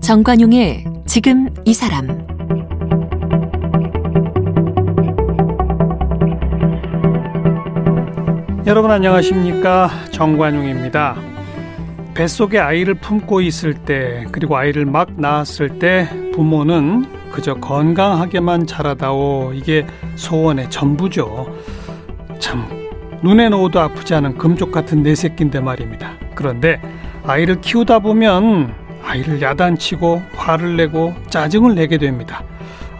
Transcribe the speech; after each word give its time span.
정관용의 0.00 0.84
지금 1.06 1.48
이 1.64 1.72
사람 1.72 2.06
여러분 8.66 8.90
안녕하십니까 8.90 9.88
정관용입니다. 10.10 11.16
뱃속에 12.14 12.58
아이를 12.58 12.94
품고 12.94 13.40
있을 13.40 13.74
때 13.74 14.26
그리고 14.30 14.56
아이를 14.56 14.84
막 14.84 15.08
낳았을 15.16 15.78
때 15.78 16.08
부모는 16.32 17.04
그저 17.34 17.54
건강하게만 17.54 18.64
자라다오 18.64 19.54
이게 19.54 19.84
소원의 20.14 20.70
전부죠. 20.70 21.52
참 22.38 22.64
눈에 23.24 23.48
넣어도 23.48 23.80
아프지 23.80 24.14
않은 24.14 24.38
금쪽 24.38 24.70
같은 24.70 25.02
내 25.02 25.16
새끼인데 25.16 25.58
말입니다. 25.58 26.12
그런데 26.36 26.80
아이를 27.24 27.60
키우다 27.60 27.98
보면 27.98 28.72
아이를 29.02 29.42
야단치고 29.42 30.22
화를 30.36 30.76
내고 30.76 31.12
짜증을 31.28 31.74
내게 31.74 31.98
됩니다. 31.98 32.44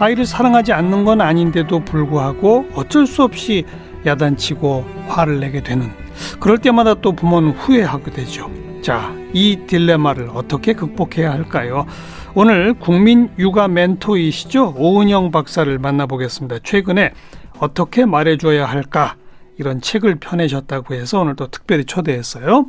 아이를 0.01 0.27
사랑하지 0.27 0.73
않는 0.73 1.05
건 1.05 1.21
아닌데도 1.21 1.85
불구하고 1.85 2.67
어쩔 2.75 3.07
수 3.07 3.23
없이 3.23 3.65
야단치고 4.05 4.85
화를 5.07 5.39
내게 5.39 5.63
되는 5.63 5.93
그럴 6.41 6.59
때마다 6.59 6.95
또 6.95 7.13
부모는 7.13 7.53
후회하게 7.53 8.11
되죠. 8.11 8.51
자, 8.85 9.15
이 9.33 9.61
딜레마를 9.67 10.29
어떻게 10.35 10.75
극복해야 10.75 11.33
할까요? 11.33 11.87
오늘 12.35 12.75
국민 12.75 13.31
육아 13.39 13.67
멘토이시죠? 13.67 14.75
오은영 14.77 15.31
박사를 15.31 15.79
만나보겠습니다. 15.79 16.59
최근에 16.63 17.15
어떻게 17.61 18.05
말해줘야 18.05 18.67
할까? 18.67 19.17
이런 19.59 19.81
책을 19.81 20.17
펴내셨다고 20.17 20.93
해서 20.93 21.21
오늘 21.21 21.35
또 21.35 21.47
특별히 21.47 21.87
초대했어요. 21.87 22.67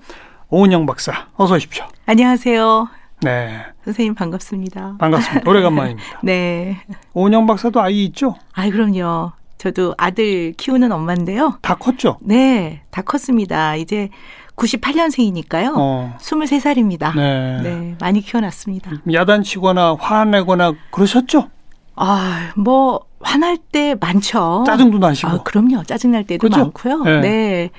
오은영 0.51 0.85
박사, 0.85 1.27
어서 1.35 1.55
오십시오. 1.55 1.83
안녕하세요. 2.05 2.87
네. 3.23 3.65
선생님 3.83 4.15
반갑습니다. 4.15 4.95
반갑습니다. 4.97 5.49
오래간만입니다. 5.49 6.19
네. 6.23 6.77
오은영 7.13 7.45
박사도 7.45 7.81
아이 7.81 8.05
있죠? 8.05 8.35
아, 8.53 8.69
그럼요. 8.69 9.33
저도 9.57 9.95
아들 9.97 10.53
키우는 10.53 10.93
엄마인데요. 10.93 11.57
다 11.61 11.75
컸죠? 11.75 12.19
네, 12.21 12.83
다 12.91 13.01
컸습니다. 13.01 13.75
이제 13.75 14.09
98년생이니까요. 14.55 15.73
어. 15.77 16.15
23살입니다. 16.19 17.15
네. 17.15 17.61
네, 17.61 17.95
많이 17.99 18.21
키워놨습니다. 18.21 18.91
야단치거나 19.11 19.97
화내거나 19.99 20.73
그러셨죠? 20.91 21.49
아, 21.95 22.51
뭐 22.55 23.01
화날 23.21 23.57
때 23.57 23.95
많죠. 23.99 24.63
짜증도 24.65 24.97
나시고. 24.99 25.29
아, 25.29 25.43
그럼요. 25.43 25.83
짜증 25.83 26.11
날 26.11 26.23
때도 26.23 26.47
그죠? 26.47 26.59
많고요. 26.61 27.03
네. 27.03 27.21
네. 27.21 27.69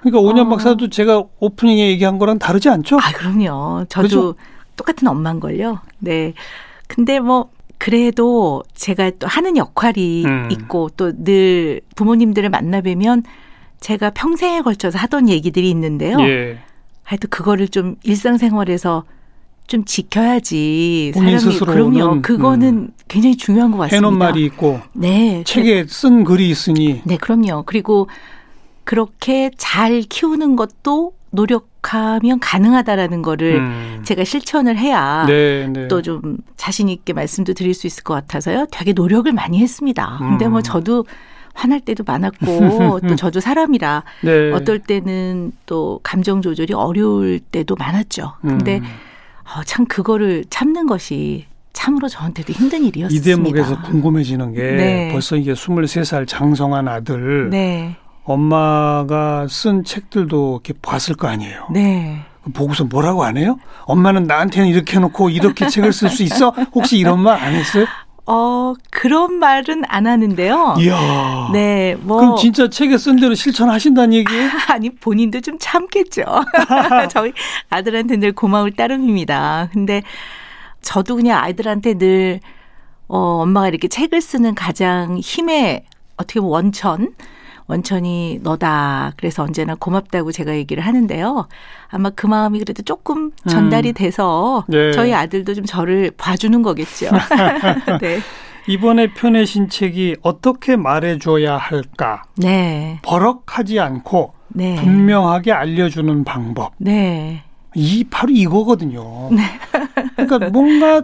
그러니까 0.00 0.20
오은영 0.20 0.46
어. 0.46 0.50
박사도 0.50 0.90
제가 0.90 1.24
오프닝에 1.40 1.88
얘기한 1.88 2.18
거랑 2.18 2.38
다르지 2.38 2.68
않죠? 2.68 2.98
아, 2.98 3.12
그럼요. 3.12 3.86
저도 3.88 4.02
그죠? 4.04 4.34
똑같은 4.76 5.08
엄마인걸요. 5.08 5.78
네. 6.00 6.34
근데 6.86 7.20
뭐, 7.20 7.48
그래도 7.78 8.62
제가 8.74 9.10
또 9.18 9.26
하는 9.26 9.56
역할이 9.56 10.24
음. 10.24 10.48
있고 10.50 10.90
또 10.96 11.12
늘 11.12 11.80
부모님들을 11.96 12.48
만나 12.50 12.80
뵈면 12.80 13.24
제가 13.80 14.10
평생에 14.10 14.62
걸쳐서 14.62 14.98
하던 14.98 15.28
얘기들이 15.28 15.70
있는데요. 15.70 16.18
예. 16.20 16.58
하여튼 17.02 17.28
그거를 17.30 17.68
좀 17.68 17.96
일상생활에서 18.02 19.04
좀 19.66 19.84
지켜야지 19.84 21.12
본인 21.14 21.38
사람이 21.38 21.58
그럼요. 21.58 22.22
그거는 22.22 22.68
음. 22.68 22.88
굉장히 23.08 23.36
중요한 23.36 23.70
것 23.70 23.78
같습니다. 23.78 23.96
해놓은 23.96 24.18
말이 24.18 24.44
있고 24.44 24.80
네. 24.92 25.42
책에 25.46 25.86
쓴 25.88 26.24
글이 26.24 26.48
있으니 26.48 27.02
네, 27.04 27.16
그럼요. 27.16 27.64
그리고 27.64 28.08
그렇게 28.84 29.50
잘 29.56 30.02
키우는 30.02 30.56
것도 30.56 31.14
노력하면 31.30 32.38
가능하다라는 32.40 33.22
거를 33.22 33.56
음. 33.56 34.02
제가 34.04 34.24
실천을 34.24 34.78
해야 34.78 35.24
네, 35.26 35.66
네. 35.66 35.88
또좀 35.88 36.38
자신 36.56 36.88
있게 36.88 37.12
말씀도 37.12 37.54
드릴 37.54 37.74
수 37.74 37.86
있을 37.86 38.04
것 38.04 38.14
같아서요. 38.14 38.66
되게 38.70 38.92
노력을 38.92 39.30
많이 39.32 39.58
했습니다. 39.58 40.16
근데 40.20 40.46
음. 40.46 40.52
뭐 40.52 40.62
저도 40.62 41.06
화날 41.54 41.80
때도 41.80 42.04
많았고 42.06 43.00
또 43.08 43.16
저도 43.16 43.40
사람이라 43.40 44.02
네. 44.22 44.52
어떨 44.52 44.78
때는 44.80 45.52
또 45.66 46.00
감정 46.02 46.42
조절이 46.42 46.74
어려울 46.74 47.38
때도 47.40 47.76
많았죠. 47.76 48.34
근데 48.42 48.78
음. 48.78 48.84
어, 49.44 49.62
참 49.64 49.86
그거를 49.86 50.44
참는 50.50 50.86
것이 50.86 51.46
참으로 51.72 52.08
저한테도 52.08 52.52
힘든 52.52 52.84
이 52.84 52.88
일이었습니다. 52.88 53.24
대목에서 53.24 53.82
궁금해지는 53.82 54.52
게 54.52 54.62
네. 54.62 55.08
벌써 55.12 55.36
이게 55.36 55.52
23살 55.54 56.26
장성한 56.26 56.86
아들 56.88 57.50
네, 57.50 57.96
엄마가 58.24 59.46
쓴 59.48 59.84
책들도 59.84 60.60
이렇게 60.64 60.72
봤을 60.80 61.14
거 61.14 61.28
아니에요. 61.28 61.68
네. 61.72 62.20
보고서 62.52 62.84
뭐라고 62.84 63.24
안 63.24 63.36
해요? 63.38 63.56
엄마는 63.86 64.24
나한테는 64.24 64.68
이렇게 64.68 64.96
해놓고 64.96 65.30
이렇게 65.30 65.66
책을 65.66 65.92
쓸 65.94 66.10
수 66.10 66.22
있어? 66.22 66.50
혹시 66.74 66.98
이런 66.98 67.20
말 67.20 67.40
안 67.42 67.54
했어요? 67.54 67.86
어 68.26 68.72
그런 68.90 69.34
말은 69.34 69.82
안 69.86 70.06
하는데요. 70.06 70.76
이야. 70.78 71.50
네, 71.52 71.94
뭐 72.00 72.16
그럼 72.18 72.36
진짜 72.36 72.68
책에 72.70 72.96
쓴 72.96 73.16
대로 73.16 73.34
실천하신다는 73.34 74.14
얘기예요? 74.14 74.50
아니 74.68 74.90
본인도 74.90 75.40
좀 75.42 75.58
참겠죠. 75.60 76.22
저희 77.10 77.32
아들한테 77.68 78.16
늘 78.16 78.32
고마울 78.32 78.72
따름입니다. 78.72 79.68
근데 79.72 80.02
저도 80.80 81.16
그냥 81.16 81.42
아이들한테 81.42 81.94
늘 81.94 82.40
어, 83.08 83.42
엄마가 83.42 83.68
이렇게 83.68 83.88
책을 83.88 84.22
쓰는 84.22 84.54
가장 84.54 85.18
힘의 85.18 85.84
어떻게 86.16 86.40
보면 86.40 86.52
원천 86.52 87.14
원천이 87.66 88.40
너다. 88.42 89.12
그래서 89.16 89.42
언제나 89.42 89.74
고맙다고 89.74 90.32
제가 90.32 90.54
얘기를 90.54 90.84
하는데요. 90.84 91.48
아마 91.88 92.10
그 92.10 92.26
마음이 92.26 92.58
그래도 92.58 92.82
조금 92.82 93.30
전달이 93.48 93.92
돼서 93.94 94.64
네. 94.68 94.92
저희 94.92 95.14
아들도 95.14 95.54
좀 95.54 95.64
저를 95.64 96.10
봐주는 96.16 96.60
거겠죠. 96.62 97.10
네. 98.00 98.20
이번에 98.66 99.12
펴내신 99.12 99.68
책이 99.68 100.16
어떻게 100.22 100.76
말해줘야 100.76 101.56
할까? 101.56 102.22
네. 102.36 102.98
버럭하지 103.02 103.80
않고 103.80 104.32
네. 104.48 104.76
분명하게 104.76 105.52
알려주는 105.52 106.24
방법. 106.24 106.72
네. 106.78 107.42
이 107.74 108.04
바로 108.04 108.30
이거거든요. 108.32 109.30
그러니까 110.16 110.50
뭔가 110.50 111.02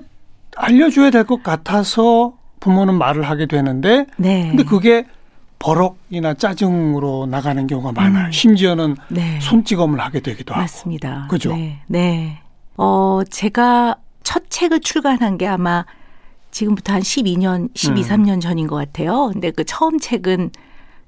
알려줘야 0.57 1.11
될 1.11 1.25
것 1.25 1.43
같아서 1.43 2.35
부모는 2.61 2.95
말을 2.95 3.23
하게 3.25 3.47
되는데, 3.47 4.07
네. 4.17 4.49
근데 4.49 4.63
그게 4.65 5.07
버럭이나 5.61 6.35
짜증으로 6.35 7.27
나가는 7.27 7.65
경우가 7.67 7.93
많아요. 7.93 8.27
음. 8.27 8.33
심지어는 8.33 8.97
네. 9.09 9.39
손찌검을 9.41 10.01
하게 10.01 10.21
되기도 10.21 10.55
하고. 10.55 10.63
맞습니다. 10.63 11.27
그죠? 11.31 11.55
네. 11.55 11.81
네. 11.87 12.39
어, 12.77 13.21
제가 13.31 13.97
첫 14.25 14.45
책을 14.49 14.81
출간한 14.81 15.39
게 15.39 15.47
아마 15.47 15.85
지금부터 16.51 16.95
한 16.95 17.03
12년, 17.03 17.69
12, 17.75 18.03
음. 18.03 18.09
3년 18.09 18.41
전인 18.41 18.67
것 18.67 18.77
같아요. 18.77 19.31
근데 19.33 19.51
그 19.51 19.65
처음 19.65 19.99
책은 19.99 20.51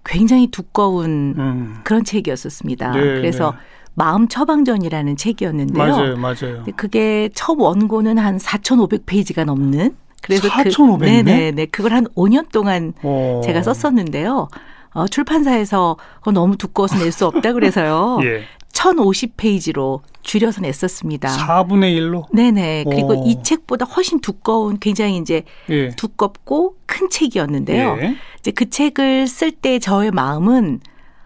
굉장히 0.05 0.49
두꺼운 0.49 1.35
음. 1.39 1.77
그런 1.83 2.05
책이었었습니다. 2.05 2.93
네, 2.93 3.01
그래서 3.01 3.53
네. 3.53 3.57
마음 3.95 4.29
처방전이라는 4.29 5.17
책이었는데요. 5.17 5.79
맞아요, 5.79 6.17
맞아요. 6.17 6.65
그게 6.77 7.31
첫 7.35 7.57
원고는 7.59 8.19
한 8.19 8.37
4,500페이지가 8.37 9.45
넘는 9.45 9.97
그래서 10.23 10.49
4,500 10.49 11.09
네? 11.09 11.23
그, 11.23 11.29
네네네. 11.31 11.67
그걸 11.67 11.93
한 11.93 12.07
5년 12.17 12.51
동안 12.51 12.95
어. 13.03 13.41
제가 13.45 13.63
썼었는데요. 13.63 14.49
어, 14.95 15.07
출판사에서 15.09 15.97
그거 16.17 16.33
너무 16.33 16.57
두꺼워서 16.57 16.97
낼 16.99 17.13
수 17.13 17.27
없다 17.27 17.53
그래서요. 17.53 18.21
예. 18.25 18.43
1050페이지로 18.73 20.01
줄여서 20.23 20.61
냈었습니다. 20.63 21.29
4분의 21.29 21.97
1로? 21.99 22.25
네네. 22.33 22.85
그리고 22.89 23.21
오. 23.23 23.27
이 23.27 23.43
책보다 23.43 23.85
훨씬 23.85 24.21
두꺼운 24.21 24.79
굉장히 24.79 25.19
이제 25.19 25.43
예. 25.69 25.91
두껍고 25.91 26.77
큰 26.87 27.11
책이었는데요. 27.11 27.99
예. 28.01 28.17
이제 28.39 28.51
그 28.51 28.71
책을 28.71 29.27
쓸 29.27 29.51
때 29.51 29.79
저의 29.79 30.11
마음은 30.11 30.81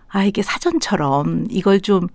아, 0.08 0.24
이게 0.24 0.42
사전처럼 0.42 1.46
이걸 1.50 1.80
좀 1.80 2.08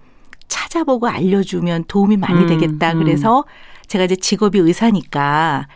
찾아보고 0.48 1.08
알려주면 1.08 1.86
도움이 1.88 2.18
많이 2.18 2.42
음, 2.42 2.48
되겠다. 2.48 2.94
음. 2.94 3.00
그래서 3.04 3.46
제가 3.88 4.06
이제 4.06 4.16
직업이 4.16 4.60
의사니까 4.60 5.68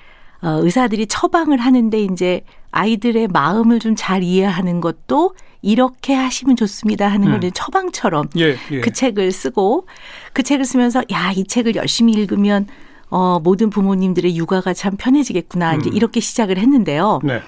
어, 0.45 0.59
의사들이 0.61 1.07
처방을 1.07 1.57
하는데 1.57 1.99
이제 1.99 2.41
아이들의 2.71 3.29
마음을 3.29 3.79
좀 3.79 3.95
잘 3.95 4.21
이해하는 4.21 4.81
것도 4.81 5.33
이렇게 5.61 6.13
하시면 6.13 6.55
좋습니다 6.57 7.07
하는 7.07 7.25
걸 7.27 7.35
음. 7.35 7.37
이제 7.37 7.51
처방처럼 7.51 8.29
예, 8.37 8.55
예. 8.71 8.81
그 8.81 8.93
책을 8.93 9.31
쓰고 9.31 9.87
그 10.33 10.43
책을 10.43 10.65
쓰면서 10.65 11.01
야, 11.11 11.31
이 11.35 11.45
책을 11.45 11.75
열심히 11.75 12.13
읽으면 12.13 12.67
어, 13.09 13.39
모든 13.39 13.69
부모님들의 13.69 14.35
육아가 14.35 14.73
참 14.73 14.95
편해지겠구나. 14.97 15.75
이제 15.75 15.89
음. 15.89 15.95
이렇게 15.95 16.19
시작을 16.19 16.57
했는데요. 16.57 17.21
네. 17.23 17.41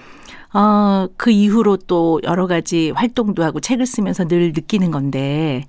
어, 0.54 1.08
그 1.18 1.30
이후로 1.30 1.78
또 1.88 2.20
여러 2.24 2.48
가지 2.48 2.92
활동도 2.92 3.44
하고 3.44 3.60
책을 3.60 3.86
쓰면서 3.86 4.26
늘 4.28 4.54
느끼는 4.54 4.90
건데 4.90 5.66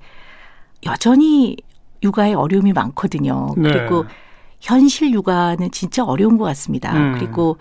여전히 0.86 1.56
육아에 2.02 2.32
어려움이 2.32 2.72
많거든요. 2.72 3.54
네. 3.56 3.70
그리고 3.70 4.04
현실 4.60 5.12
육아는 5.12 5.70
진짜 5.70 6.04
어려운 6.04 6.36
것 6.38 6.44
같습니다. 6.46 6.92
음. 6.96 7.14
그리고 7.18 7.58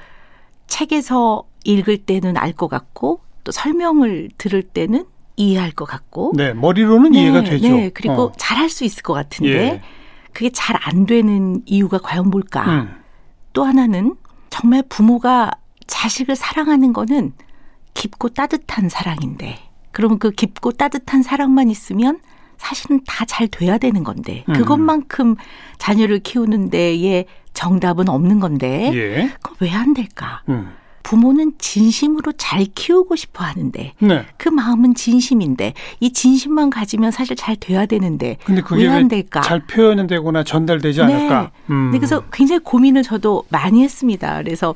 책에서 0.67 1.43
읽을 1.63 1.97
때는 1.99 2.37
알 2.37 2.53
것 2.53 2.67
같고 2.67 3.21
또 3.43 3.51
설명을 3.51 4.29
들을 4.37 4.61
때는 4.63 5.05
이해할 5.35 5.71
것 5.71 5.85
같고. 5.85 6.33
네, 6.35 6.53
머리로는 6.53 7.11
네, 7.11 7.21
이해가 7.21 7.43
되죠. 7.43 7.67
네, 7.69 7.89
그리고 7.93 8.23
어. 8.23 8.31
잘할 8.37 8.69
수 8.69 8.83
있을 8.83 9.03
것 9.03 9.13
같은데 9.13 9.51
예. 9.51 9.81
그게 10.33 10.49
잘 10.49 10.75
안 10.81 11.05
되는 11.05 11.61
이유가 11.65 11.97
과연 11.99 12.29
뭘까? 12.29 12.65
음. 12.65 12.95
또 13.53 13.63
하나는 13.63 14.15
정말 14.49 14.83
부모가 14.87 15.51
자식을 15.85 16.35
사랑하는 16.35 16.93
거는 16.93 17.33
깊고 17.93 18.29
따뜻한 18.29 18.89
사랑인데 18.89 19.59
그러면 19.91 20.19
그 20.19 20.31
깊고 20.31 20.73
따뜻한 20.73 21.23
사랑만 21.23 21.69
있으면 21.69 22.19
사실은 22.57 23.01
다 23.05 23.25
잘 23.25 23.47
돼야 23.47 23.77
되는 23.77 24.03
건데 24.03 24.43
음. 24.49 24.53
그것만큼 24.53 25.35
자녀를 25.77 26.19
키우는 26.19 26.69
데에 26.69 27.25
정답은 27.53 28.07
없는 28.09 28.39
건데 28.39 28.91
예. 28.93 29.31
그거 29.41 29.55
왜 29.59 29.71
안 29.71 29.93
될까? 29.93 30.41
음. 30.49 30.73
부모는 31.03 31.53
진심으로 31.57 32.33
잘 32.33 32.65
키우고 32.75 33.15
싶어 33.15 33.43
하는데 33.45 33.93
네. 33.99 34.25
그 34.37 34.49
마음은 34.49 34.93
진심인데 34.95 35.73
이 36.01 36.11
진심만 36.11 36.69
가지면 36.69 37.11
사실 37.11 37.35
잘 37.37 37.55
돼야 37.55 37.85
되는데 37.85 38.37
근데 38.43 38.61
그게 38.61 38.83
왜안왜 38.83 39.07
될까? 39.07 39.39
잘 39.41 39.65
표현되거나 39.65 40.43
전달되지 40.43 41.01
않을까? 41.03 41.51
음. 41.69 41.91
네, 41.93 41.97
그래서 41.99 42.23
굉장히 42.33 42.59
고민을 42.59 43.03
저도 43.03 43.43
많이 43.49 43.83
했습니다. 43.83 44.41
그래서 44.43 44.75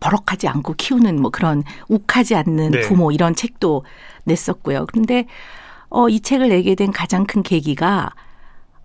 버럭하지 0.00 0.48
않고 0.48 0.74
키우는 0.78 1.20
뭐 1.20 1.30
그런 1.30 1.62
욱하지 1.88 2.34
않는 2.34 2.70
네. 2.70 2.80
부모 2.80 3.12
이런 3.12 3.34
책도 3.34 3.84
냈었고요. 4.24 4.86
그런데 4.86 5.26
어, 5.90 6.08
이 6.08 6.20
책을 6.20 6.48
내게 6.48 6.74
된 6.74 6.92
가장 6.92 7.24
큰 7.26 7.42
계기가 7.42 8.10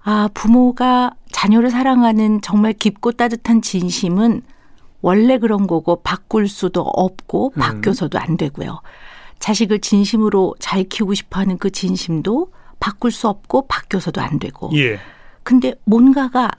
아, 0.04 0.30
부모가 0.34 1.16
자녀를 1.32 1.72
사랑하는 1.72 2.42
정말 2.42 2.74
깊고 2.74 3.14
따뜻한 3.14 3.62
진심은 3.62 4.42
원래 5.02 5.38
그런 5.38 5.68
거고 5.68 5.98
바꿀 6.02 6.48
수도 6.48 6.82
없고 6.82 7.54
음. 7.56 7.60
바뀌어서도 7.60 8.20
안 8.20 8.38
되고요. 8.38 8.82
자식을 9.40 9.80
진심으로 9.80 10.56
잘 10.60 10.84
키우고 10.84 11.14
싶어 11.14 11.42
하는 11.42 11.58
그 11.58 11.70
진심도 11.70 12.52
바꿀 12.80 13.12
수 13.12 13.28
없고 13.28 13.68
바뀌어서도 13.68 14.22
안 14.22 14.40
되고. 14.40 14.70
예. 14.76 15.00
근데 15.44 15.74
뭔가가 15.84 16.50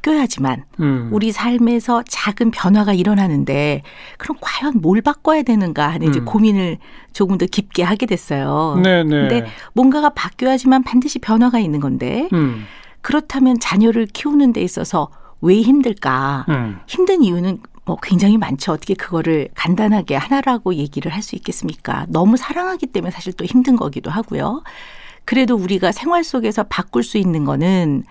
바뀌어야지만 0.00 0.64
음. 0.80 1.08
우리 1.12 1.32
삶에서 1.32 2.02
작은 2.08 2.50
변화가 2.50 2.92
일어나는데 2.92 3.82
그럼 4.18 4.36
과연 4.40 4.80
뭘 4.80 5.00
바꿔야 5.02 5.42
되는가 5.42 5.88
하는 5.88 6.08
이제 6.08 6.20
음. 6.20 6.24
고민을 6.24 6.78
조금 7.12 7.38
더 7.38 7.46
깊게 7.46 7.82
하게 7.82 8.06
됐어요. 8.06 8.80
네, 8.82 9.02
네. 9.04 9.10
근데 9.10 9.46
뭔가가 9.72 10.10
바뀌어야지만 10.10 10.82
반드시 10.82 11.18
변화가 11.18 11.58
있는 11.58 11.80
건데 11.80 12.28
음. 12.32 12.64
그렇다면 13.00 13.58
자녀를 13.60 14.06
키우는 14.06 14.52
데 14.52 14.62
있어서 14.62 15.10
왜 15.40 15.60
힘들까? 15.62 16.46
음. 16.48 16.80
힘든 16.86 17.22
이유는 17.22 17.60
뭐 17.86 17.96
굉장히 18.02 18.36
많죠. 18.36 18.72
어떻게 18.72 18.94
그거를 18.94 19.48
간단하게 19.54 20.16
하나라고 20.16 20.74
얘기를 20.74 21.12
할 21.12 21.22
수 21.22 21.34
있겠습니까? 21.36 22.06
너무 22.08 22.36
사랑하기 22.36 22.86
때문에 22.86 23.10
사실 23.10 23.32
또 23.32 23.44
힘든 23.44 23.76
거기도 23.76 24.10
하고요. 24.10 24.62
그래도 25.24 25.54
우리가 25.54 25.92
생활 25.92 26.24
속에서 26.24 26.64
바꿀 26.64 27.02
수 27.02 27.18
있는 27.18 27.44
거는 27.44 28.04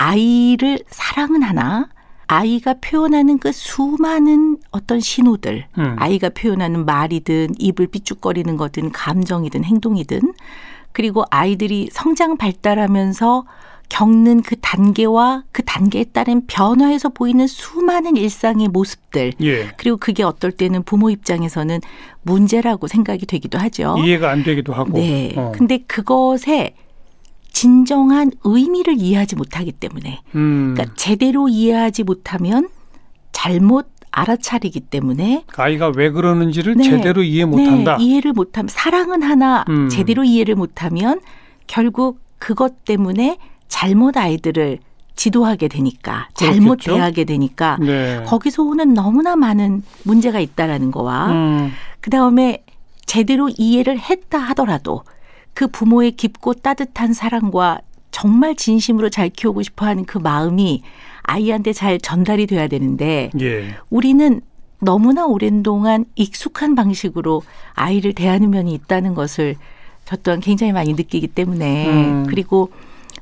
아이를 0.00 0.78
사랑은 0.88 1.42
하나, 1.42 1.90
아이가 2.26 2.74
표현하는 2.80 3.38
그 3.38 3.52
수많은 3.52 4.56
어떤 4.70 4.98
신호들, 4.98 5.66
음. 5.76 5.96
아이가 5.98 6.30
표현하는 6.30 6.86
말이든 6.86 7.56
입을 7.58 7.88
삐죽거리는 7.88 8.56
거든 8.56 8.92
감정이든 8.92 9.62
행동이든 9.64 10.32
그리고 10.92 11.24
아이들이 11.30 11.90
성장 11.92 12.38
발달하면서 12.38 13.44
겪는 13.90 14.40
그 14.40 14.56
단계와 14.60 15.42
그 15.52 15.62
단계에 15.64 16.04
따른 16.04 16.46
변화에서 16.46 17.10
보이는 17.10 17.46
수많은 17.46 18.16
일상의 18.16 18.68
모습들 18.68 19.34
예. 19.42 19.68
그리고 19.76 19.98
그게 19.98 20.22
어떨 20.22 20.50
때는 20.52 20.82
부모 20.82 21.10
입장에서는 21.10 21.80
문제라고 22.22 22.86
생각이 22.86 23.26
되기도 23.26 23.58
하죠. 23.58 23.96
이해가 23.98 24.30
안 24.30 24.44
되기도 24.44 24.72
하고. 24.72 24.92
네. 24.92 25.34
어. 25.36 25.52
근데 25.54 25.78
그것에 25.86 26.74
진정한 27.52 28.30
의미를 28.44 28.96
이해하지 28.98 29.36
못하기 29.36 29.72
때문에 29.72 30.20
음. 30.34 30.74
그러니까 30.74 30.94
제대로 30.96 31.48
이해하지 31.48 32.04
못하면 32.04 32.68
잘못 33.32 33.88
알아차리기 34.12 34.80
때문에 34.80 35.44
아이가 35.56 35.92
왜 35.94 36.10
그러는지를 36.10 36.74
네. 36.76 36.84
제대로 36.84 37.22
이해 37.22 37.44
네, 37.44 37.50
못한다. 37.50 37.96
이해를 38.00 38.32
못하면 38.32 38.68
사랑은 38.68 39.22
하나 39.22 39.64
음. 39.68 39.88
제대로 39.88 40.24
이해를 40.24 40.54
못하면 40.56 41.20
결국 41.66 42.20
그것 42.38 42.84
때문에 42.84 43.38
잘못 43.68 44.16
아이들을 44.16 44.78
지도하게 45.14 45.68
되니까 45.68 46.28
잘못 46.34 46.78
그렇겠죠. 46.80 46.94
대하게 46.94 47.24
되니까 47.24 47.76
네. 47.80 48.24
거기서 48.26 48.62
오는 48.62 48.94
너무나 48.94 49.36
많은 49.36 49.82
문제가 50.04 50.40
있다라는 50.40 50.90
거와 50.90 51.30
음. 51.30 51.72
그 52.00 52.10
다음에 52.10 52.64
제대로 53.06 53.48
이해를 53.56 53.98
했다 53.98 54.38
하더라도 54.38 55.02
그 55.60 55.66
부모의 55.66 56.12
깊고 56.12 56.54
따뜻한 56.54 57.12
사랑과 57.12 57.80
정말 58.10 58.56
진심으로 58.56 59.10
잘 59.10 59.28
키우고 59.28 59.62
싶어 59.62 59.84
하는 59.84 60.06
그 60.06 60.16
마음이 60.16 60.82
아이한테 61.20 61.74
잘 61.74 61.98
전달이 61.98 62.46
돼야 62.46 62.66
되는데 62.66 63.30
예. 63.38 63.74
우리는 63.90 64.40
너무나 64.80 65.26
오랜 65.26 65.62
동안 65.62 66.06
익숙한 66.14 66.74
방식으로 66.74 67.42
아이를 67.74 68.14
대하는 68.14 68.48
면이 68.48 68.72
있다는 68.72 69.12
것을 69.12 69.56
저 70.06 70.16
또한 70.16 70.40
굉장히 70.40 70.72
많이 70.72 70.94
느끼기 70.94 71.26
때문에 71.26 71.88
음. 71.90 72.26
그리고 72.26 72.72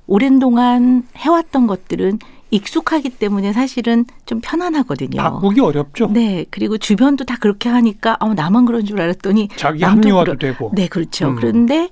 오랜 0.07 0.39
동안 0.39 1.03
해왔던 1.17 1.67
것들은 1.67 2.21
익숙하기 2.53 3.11
때문에 3.19 3.53
사실은 3.53 4.05
좀 4.27 4.41
편안하거든요. 4.41 5.21
바꾸기 5.21 5.59
어렵죠. 5.61 6.07
네, 6.13 6.47
그리고 6.51 6.79
주변도 6.79 7.25
다 7.25 7.37
그렇게 7.41 7.69
하니까 7.69 8.17
어, 8.21 8.33
나만 8.33 8.65
그런 8.65 8.85
줄 8.85 9.01
알았더니 9.01 9.49
자기 9.57 9.83
합리화도 9.83 10.37
그러- 10.37 10.39
되고. 10.39 10.71
네, 10.73 10.87
그렇죠. 10.87 11.31
음. 11.31 11.35
그런데 11.35 11.89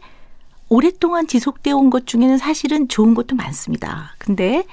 오랫동안 0.68 1.26
지속되어 1.26 1.76
온 1.76 1.90
것 1.90 2.06
중에는 2.06 2.38
사실은 2.38 2.88
좋은 2.88 3.14
것도 3.14 3.36
많습니다. 3.36 4.14
근데 4.18 4.64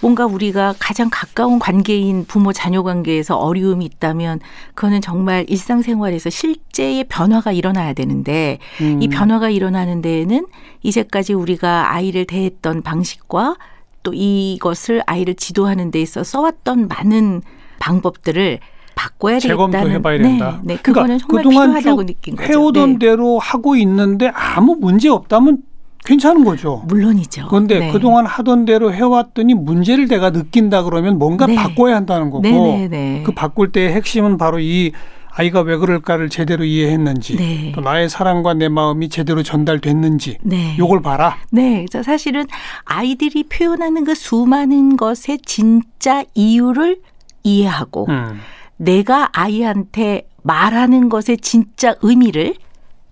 뭔가 0.00 0.26
우리가 0.26 0.74
가장 0.78 1.08
가까운 1.10 1.58
관계인 1.58 2.24
부모 2.26 2.52
자녀 2.52 2.82
관계에서 2.82 3.36
어려움이 3.36 3.84
있다면 3.84 4.38
그거는 4.74 5.00
정말 5.00 5.44
일상생활에서 5.48 6.30
실제의 6.30 7.04
변화가 7.04 7.50
일어나야 7.52 7.94
되는데 7.94 8.58
음. 8.80 9.02
이 9.02 9.08
변화가 9.08 9.50
일어나는 9.50 10.00
데에는 10.02 10.46
이제까지 10.82 11.32
우리가 11.32 11.92
아이를 11.92 12.26
대했던 12.26 12.82
방식과 12.82 13.56
또 14.04 14.12
이것을 14.14 15.02
아이를 15.06 15.34
지도하는 15.34 15.90
데 15.90 16.00
있어 16.00 16.22
써왔던 16.22 16.86
많은 16.86 17.42
방법들을 17.80 18.60
바꿔야 18.98 19.38
재검토 19.38 19.70
되겠다는 19.70 19.94
해봐야 19.94 20.18
된다. 20.18 20.60
네, 20.64 20.74
네 20.74 20.80
그거는 20.82 21.18
정말 21.18 21.44
그동안 21.44 21.68
필요하다고 21.68 22.02
쭉 22.02 22.06
느낀 22.06 22.36
거죠. 22.36 22.52
해오던 22.52 22.92
네. 22.94 22.98
대로 22.98 23.38
하고 23.38 23.76
있는데 23.76 24.32
아무 24.34 24.74
문제 24.74 25.08
없다면 25.08 25.58
괜찮은 26.04 26.42
거죠. 26.44 26.82
물론이죠. 26.88 27.46
그런데 27.48 27.78
네. 27.78 27.92
그동안 27.92 28.26
하던 28.26 28.64
대로 28.64 28.92
해왔더니 28.92 29.54
문제를 29.54 30.08
내가 30.08 30.30
느낀다 30.30 30.82
그러면 30.82 31.16
뭔가 31.16 31.46
네. 31.46 31.54
바꿔야 31.54 31.94
한다는 31.94 32.30
거고 32.30 32.42
네, 32.42 32.50
네, 32.50 32.88
네. 32.88 33.22
그 33.24 33.30
바꿀 33.30 33.70
때의 33.70 33.92
핵심은 33.92 34.36
바로 34.36 34.58
이 34.58 34.90
아이가 35.30 35.60
왜 35.60 35.76
그럴까를 35.76 36.28
제대로 36.28 36.64
이해했는지 36.64 37.36
네. 37.36 37.72
또 37.72 37.80
나의 37.80 38.08
사랑과 38.08 38.54
내 38.54 38.68
마음이 38.68 39.08
제대로 39.08 39.44
전달됐는지 39.44 40.38
네. 40.42 40.76
요걸 40.76 41.02
봐라. 41.02 41.36
네, 41.52 41.84
그래서 41.88 42.02
사실은 42.02 42.46
아이들이 42.84 43.44
표현하는 43.44 44.02
그 44.02 44.16
수많은 44.16 44.96
것의 44.96 45.38
진짜 45.44 46.24
이유를 46.34 46.98
이해하고 47.44 48.06
음. 48.08 48.40
내가 48.78 49.28
아이한테 49.32 50.28
말하는 50.42 51.08
것의 51.08 51.38
진짜 51.42 51.94
의미를 52.00 52.54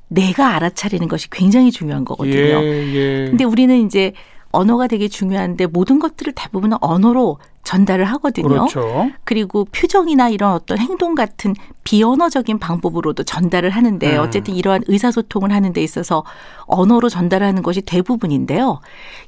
내가 0.08 0.54
알아차리는 0.54 1.06
것이 1.08 1.28
굉장히 1.30 1.70
중요한 1.70 2.04
거거든요. 2.04 2.34
예, 2.34 2.94
예. 2.94 3.26
근데 3.28 3.44
우리는 3.44 3.84
이제 3.84 4.12
언어가 4.52 4.86
되게 4.86 5.08
중요한데 5.08 5.66
모든 5.66 5.98
것들을 5.98 6.32
대부분 6.34 6.72
언어로 6.80 7.38
전달을 7.64 8.04
하거든요. 8.04 8.48
그렇죠. 8.48 9.10
그리고 9.24 9.64
표정이나 9.66 10.28
이런 10.28 10.52
어떤 10.52 10.78
행동 10.78 11.16
같은 11.16 11.54
비언어적인 11.82 12.60
방법으로도 12.60 13.24
전달을 13.24 13.70
하는데 13.70 14.16
음. 14.16 14.20
어쨌든 14.20 14.54
이러한 14.54 14.82
의사소통을 14.86 15.52
하는 15.52 15.72
데 15.72 15.82
있어서 15.82 16.24
언어로 16.66 17.08
전달하는 17.08 17.62
것이 17.62 17.82
대부분인데요. 17.82 18.80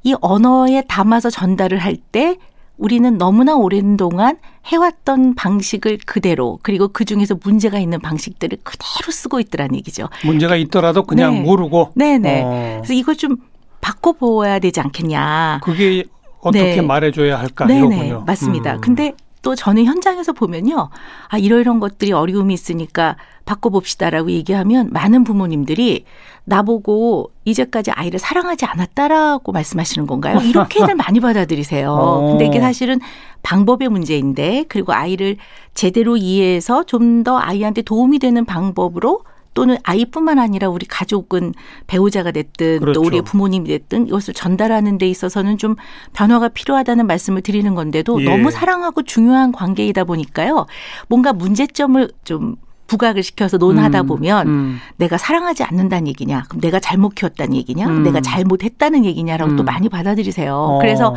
이 0.04 0.14
언어에 0.21 0.85
담아서 0.88 1.30
전달을 1.30 1.78
할 1.78 1.99
때 2.12 2.38
우리는 2.78 3.18
너무나 3.18 3.56
오랜 3.56 3.97
동안 3.97 4.38
해왔던 4.66 5.35
방식을 5.35 5.99
그대로 6.06 6.58
그리고 6.62 6.88
그 6.88 7.04
중에서 7.04 7.37
문제가 7.42 7.78
있는 7.78 7.99
방식들을 8.00 8.58
그대로 8.62 9.12
쓰고 9.12 9.40
있더라는 9.40 9.75
얘기죠. 9.76 10.08
문제가 10.25 10.56
있더라도 10.56 11.02
그냥 11.02 11.35
네. 11.35 11.40
모르고 11.40 11.92
네네. 11.97 12.42
어, 12.42 12.76
그래서 12.78 12.92
이걸 12.94 13.16
좀 13.16 13.37
바꿔보아야 13.80 14.61
되지 14.61 14.80
않겠냐. 14.80 15.61
그게 15.62 16.04
어떻게 16.40 16.76
네. 16.76 16.80
말해줘야 16.80 17.38
할까 17.38 17.66
네네 17.66 17.97
이거군요. 17.97 18.25
맞습니다. 18.26 18.76
음. 18.76 18.80
근데 18.80 19.12
또 19.42 19.54
저는 19.54 19.85
현장에서 19.85 20.33
보면요. 20.33 20.90
아, 21.28 21.38
이러이런 21.38 21.80
것들이 21.80 22.12
어려움이 22.12 22.52
있으니까 22.54 23.16
바꿔봅시다라고 23.45 24.30
얘기하면 24.30 24.90
많은 24.92 25.25
부모님들이 25.25 26.04
나보고 26.45 27.30
이제까지 27.45 27.90
아이를 27.92 28.18
사랑하지 28.18 28.64
않았다라고 28.66 29.52
말씀하시는 29.52 30.07
건가요? 30.07 30.40
이렇게들 30.40 30.95
많이 30.97 31.21
받아들이세요. 31.21 31.90
어. 31.92 32.26
근데 32.30 32.47
이게 32.47 32.61
사실은 32.61 33.00
방법의 33.42 33.88
문제인데 33.88 34.64
그리고 34.68 34.92
아이를 34.92 35.37
제대로 35.75 36.16
이해해서 36.16 36.85
좀 36.85 37.23
더 37.25 37.38
아이한테 37.38 37.83
도움이 37.83 38.18
되는 38.21 38.45
방법으로 38.45 39.23
또는 39.54 39.76
아이뿐만 39.82 40.38
아니라 40.38 40.68
우리 40.68 40.86
가족은 40.86 41.54
배우자가 41.86 42.30
됐든 42.30 42.80
그렇죠. 42.80 43.00
또 43.00 43.06
우리의 43.06 43.22
부모님이 43.22 43.68
됐든 43.68 44.08
이것을 44.08 44.34
전달하는 44.34 44.98
데 44.98 45.08
있어서는 45.08 45.58
좀 45.58 45.76
변화가 46.12 46.48
필요하다는 46.48 47.06
말씀을 47.06 47.42
드리는 47.42 47.74
건데도 47.74 48.22
예. 48.22 48.24
너무 48.24 48.50
사랑하고 48.50 49.02
중요한 49.02 49.52
관계이다 49.52 50.04
보니까요. 50.04 50.66
뭔가 51.08 51.32
문제점을 51.32 52.10
좀 52.24 52.56
부각을 52.88 53.22
시켜서 53.22 53.58
논하다 53.58 54.00
음, 54.00 54.06
보면 54.06 54.48
음. 54.48 54.78
내가 54.96 55.18
사랑하지 55.18 55.62
않는다는 55.62 56.08
얘기냐, 56.08 56.44
그럼 56.48 56.60
내가 56.60 56.80
잘못 56.80 57.14
키웠다는 57.14 57.54
얘기냐, 57.54 57.86
음. 57.86 58.02
내가 58.02 58.20
잘못했다는 58.20 59.04
얘기냐라고 59.04 59.56
또 59.56 59.62
음. 59.62 59.66
많이 59.66 59.88
받아들이세요. 59.88 60.54
어. 60.54 60.78
그래서 60.80 61.14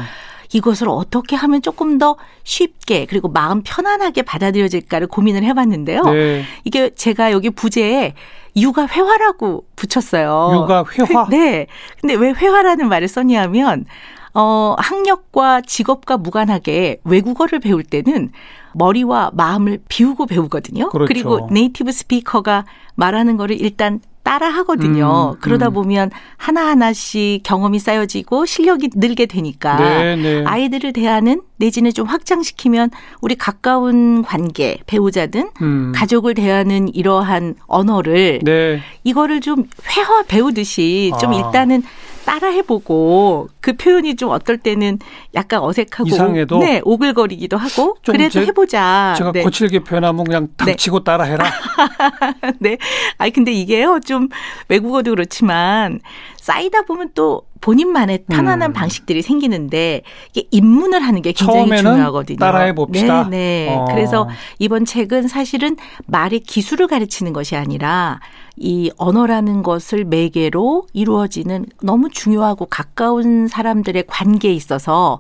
이것을 0.54 0.90
어떻게 0.90 1.36
하면 1.36 1.62
조금 1.62 1.98
더 1.98 2.18
쉽게 2.44 3.06
그리고 3.06 3.30
마음 3.30 3.62
편안하게 3.64 4.24
받아들여질까를 4.24 5.08
고민을 5.08 5.44
해봤는데요. 5.44 6.04
네. 6.04 6.44
이게 6.64 6.90
제가 6.94 7.32
여기 7.32 7.50
부제에 7.50 8.14
육아 8.56 8.86
회화라고 8.88 9.66
붙였어요. 9.76 10.52
육아 10.56 10.84
회화. 10.98 11.28
네. 11.32 11.68
근데 12.00 12.16
왜 12.16 12.32
회화라는 12.32 12.90
말을 12.90 13.08
썼냐면 13.08 13.86
어 14.34 14.76
학력과 14.78 15.62
직업과 15.62 16.18
무관하게 16.18 17.00
외국어를 17.04 17.60
배울 17.60 17.84
때는 17.84 18.32
머리와 18.74 19.32
마음을 19.34 19.80
비우고 19.88 20.26
배우거든요. 20.26 20.90
그렇죠. 20.90 21.14
리고 21.14 21.48
네이티브 21.52 21.92
스피커가 21.92 22.66
말하는 22.96 23.38
거를 23.38 23.60
일단 23.60 24.00
따라 24.24 24.50
하거든요. 24.50 25.34
음, 25.36 25.40
그러다 25.42 25.68
음. 25.70 25.74
보면 25.74 26.12
하나하나씩 26.38 27.42
경험이 27.44 27.80
쌓여지고 27.80 28.46
실력이 28.46 28.92
늘게 28.96 29.26
되니까 29.26 29.78
네, 29.78 30.16
네. 30.16 30.44
아이들을 30.46 30.94
대하는 30.94 31.42
내지는 31.58 31.92
좀 31.94 32.08
확장시키면 32.08 32.92
우리 33.22 33.36
가까운 33.36 34.24
관계, 34.24 34.78
배우자든 34.86 35.50
음. 35.62 35.92
가족을 35.96 36.34
대하는 36.34 36.94
이러한 36.94 37.56
언어를 37.68 38.40
네. 38.44 38.82
이거를 39.04 39.42
좀 39.42 39.66
회화 39.96 40.24
배우듯이 40.24 41.12
좀 41.20 41.34
아. 41.34 41.38
일단은 41.38 41.84
따라해보고 42.26 43.50
그 43.60 43.74
표현이 43.74 44.16
좀 44.16 44.30
어떨 44.30 44.58
때는 44.58 45.00
약간 45.36 45.62
어색하고 45.62 46.08
이상해도? 46.10 46.60
네 46.60 46.82
오글거리기도 46.84 47.58
하고 47.58 47.98
좀 48.02 48.14
그래도 48.16 48.32
제- 48.34 48.46
해보자. 48.46 49.16
제가 49.18 49.32
네. 49.32 49.44
거칠게 49.44 49.80
표현하면 49.84 50.24
그냥 50.26 50.48
네. 50.66 50.66
닥치고 50.72 51.04
따라해라. 51.04 51.46
네. 52.60 52.78
아니 53.18 53.32
근데 53.32 53.52
이게요 53.52 54.00
좀 54.06 54.30
외국어도 54.68 55.12
그렇지만 55.12 56.00
쌓이다 56.38 56.84
보면 56.84 57.12
또 57.14 57.44
본인만의 57.62 58.26
편안한 58.28 58.72
음. 58.72 58.74
방식들이 58.74 59.22
생기는데 59.22 60.02
이게 60.34 60.48
입문을 60.50 61.00
하는 61.04 61.22
게 61.22 61.32
굉장히 61.32 61.78
중요하거든요. 61.78 62.38
따라해 62.38 62.74
봅시다. 62.74 63.28
네, 63.30 63.68
네. 63.68 63.76
어. 63.76 63.86
그래서 63.88 64.28
이번 64.58 64.86
책은 64.86 65.28
사실은 65.28 65.78
말의 66.08 66.40
기술을 66.40 66.88
가르치는 66.88 67.34
것이 67.34 67.56
아니라 67.56 68.20
이 68.58 68.92
언어라는 68.98 69.64
것을 69.64 70.06
매개로 70.06 70.88
이루어지는 70.94 71.66
너무 71.82 72.10
중요하고 72.10 72.66
가까운 72.66 73.48
사람들의 73.48 74.04
관계에 74.08 74.52
있어서 74.54 75.20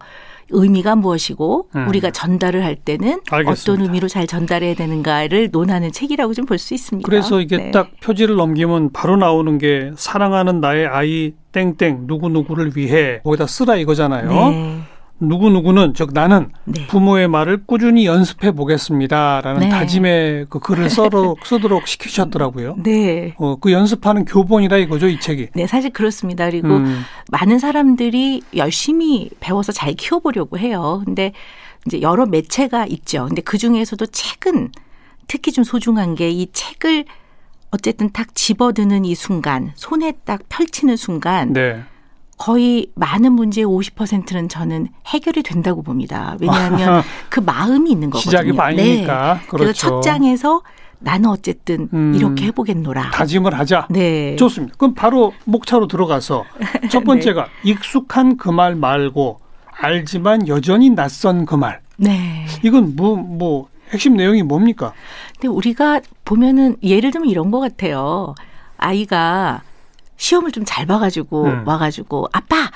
의미가 0.53 0.97
무엇이고 0.97 1.69
음. 1.77 1.88
우리가 1.88 2.11
전달을 2.11 2.65
할 2.65 2.75
때는 2.75 3.21
알겠습니다. 3.31 3.51
어떤 3.71 3.85
의미로 3.85 4.09
잘 4.09 4.27
전달해야 4.27 4.73
되는가를 4.75 5.50
논하는 5.51 5.93
책이라고 5.93 6.33
좀 6.33 6.45
볼 6.45 6.57
수 6.57 6.73
있습니다. 6.73 7.07
그래서 7.07 7.39
이게 7.39 7.55
네. 7.57 7.71
딱 7.71 7.89
표지를 8.03 8.35
넘기면 8.35 8.91
바로 8.91 9.15
나오는 9.15 9.57
게 9.57 9.91
사랑하는 9.95 10.59
나의 10.59 10.88
아이 10.88 11.33
땡땡 11.53 12.07
누구 12.07 12.27
누구를 12.27 12.73
위해 12.75 13.21
거기다 13.23 13.47
쓰라 13.47 13.77
이거잖아요. 13.77 14.29
네. 14.29 14.81
누구 15.21 15.49
누구는 15.49 15.93
즉 15.93 16.11
나는 16.13 16.49
네. 16.65 16.87
부모의 16.87 17.27
말을 17.27 17.65
꾸준히 17.65 18.05
연습해 18.05 18.51
보겠습니다라는 18.51 19.59
네. 19.61 19.69
다짐의 19.69 20.47
그 20.49 20.59
글을 20.59 20.89
써도, 20.89 21.37
쓰도록 21.45 21.87
시키셨더라고요. 21.87 22.77
네. 22.83 23.33
어, 23.37 23.55
그 23.57 23.71
연습하는 23.71 24.25
교본이라 24.25 24.77
이거죠 24.77 25.07
이 25.07 25.19
책이. 25.19 25.49
네, 25.53 25.67
사실 25.67 25.91
그렇습니다. 25.91 26.49
그리고 26.49 26.69
음. 26.69 27.03
많은 27.31 27.59
사람들이 27.59 28.41
열심히 28.55 29.29
배워서 29.39 29.71
잘 29.71 29.93
키워보려고 29.93 30.57
해요. 30.57 31.01
근데 31.05 31.33
이제 31.85 32.01
여러 32.01 32.25
매체가 32.25 32.85
있죠. 32.87 33.25
근데 33.27 33.41
그 33.41 33.57
중에서도 33.57 34.05
책은 34.07 34.71
특히 35.27 35.51
좀 35.51 35.63
소중한 35.63 36.15
게 36.15 36.29
이 36.29 36.47
책을 36.51 37.05
어쨌든 37.71 38.09
딱 38.11 38.35
집어드는 38.35 39.05
이 39.05 39.15
순간, 39.15 39.71
손에 39.75 40.13
딱 40.25 40.41
펼치는 40.49 40.97
순간 40.97 41.53
네. 41.53 41.81
거의 42.41 42.88
많은 42.95 43.33
문제의 43.33 43.67
50%는 43.67 44.50
저는 44.50 44.88
해결이 45.05 45.43
된다고 45.43 45.83
봅니다. 45.83 46.36
왜냐하면 46.41 47.03
그 47.29 47.39
마음이 47.39 47.91
있는 47.91 48.10
거거든요. 48.10 48.19
시작이 48.19 48.51
많이니까. 48.51 49.33
네. 49.36 49.48
그렇죠. 49.48 49.57
그래서 49.57 49.74
첫 49.74 50.01
장에서 50.01 50.63
나는 50.98 51.29
어쨌든 51.29 51.88
음. 51.93 52.15
이렇게 52.15 52.45
해보겠노라. 52.48 53.12
다짐을 53.12 53.53
하자. 53.60 53.86
네. 53.91 54.36
좋습니다. 54.38 54.74
그럼 54.79 54.95
바로 54.95 55.33
목차로 55.45 55.86
들어가서 55.88 56.43
첫 56.89 57.03
번째가 57.03 57.45
익숙한 57.63 58.38
그 58.38 58.50
말 58.50 58.74
말고 58.75 59.39
알지만 59.79 60.48
여전히 60.48 60.89
낯선 60.89 61.45
그 61.45 61.53
말. 61.53 61.81
네. 61.98 62.48
이건 62.63 62.95
뭐, 62.95 63.17
뭐, 63.17 63.67
핵심 63.91 64.15
내용이 64.15 64.41
뭡니까? 64.41 64.93
근데 65.33 65.48
우리가 65.48 66.01
보면은 66.25 66.77
예를 66.81 67.12
들면 67.12 67.29
이런 67.29 67.51
것 67.51 67.60
같아요. 67.60 68.33
아이가 68.77 69.62
시험을 70.21 70.51
좀 70.51 70.63
잘 70.65 70.85
봐가지고 70.85 71.45
음. 71.45 71.63
와가지고 71.67 72.27
아빠 72.31 72.69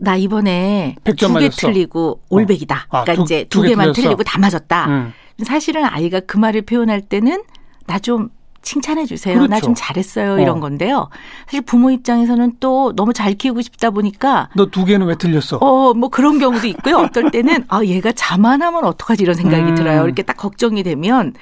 나 0.00 0.16
이번에 0.16 0.96
100점 1.04 1.34
두 1.34 1.38
개. 1.38 1.48
틀리고 1.50 2.20
올백이다. 2.30 2.86
아, 2.90 3.02
그러니까 3.02 3.14
두- 3.14 3.22
이제 3.24 3.44
두두개 3.50 3.68
개만 3.70 3.92
틀렸어. 3.92 4.02
틀리고 4.02 4.22
다 4.24 4.38
맞았다. 4.38 4.86
음. 4.88 5.12
사실은 5.44 5.84
아이가 5.84 6.20
그 6.20 6.38
말을 6.38 6.62
표현할 6.62 7.02
때는 7.02 7.42
나 7.86 7.98
좀 7.98 8.30
칭찬해 8.62 9.06
주세요. 9.06 9.38
나 9.42 9.46
그렇죠. 9.46 9.66
좀 9.66 9.74
잘했어요. 9.76 10.32
어. 10.34 10.38
이런 10.40 10.58
건데요. 10.58 11.08
사실 11.44 11.60
부모 11.60 11.90
입장에서는 11.92 12.54
또 12.58 12.92
너무 12.96 13.12
잘 13.12 13.34
키우고 13.34 13.60
싶다 13.62 13.90
보니까 13.90 14.48
너 14.56 14.66
두 14.66 14.84
개는 14.84 15.06
왜 15.06 15.14
틀렸어? 15.16 15.58
어, 15.58 15.94
뭐 15.94 16.08
그런 16.08 16.38
경우도 16.40 16.66
있고요. 16.68 16.96
어떨 16.96 17.30
때는 17.30 17.64
아, 17.68 17.84
얘가 17.84 18.10
자만하면 18.10 18.84
어떡하지 18.84 19.22
이런 19.22 19.36
생각이 19.36 19.62
음. 19.70 19.74
들어요. 19.76 20.04
이렇게 20.04 20.22
딱 20.22 20.36
걱정이 20.36 20.82
되면 20.82 21.34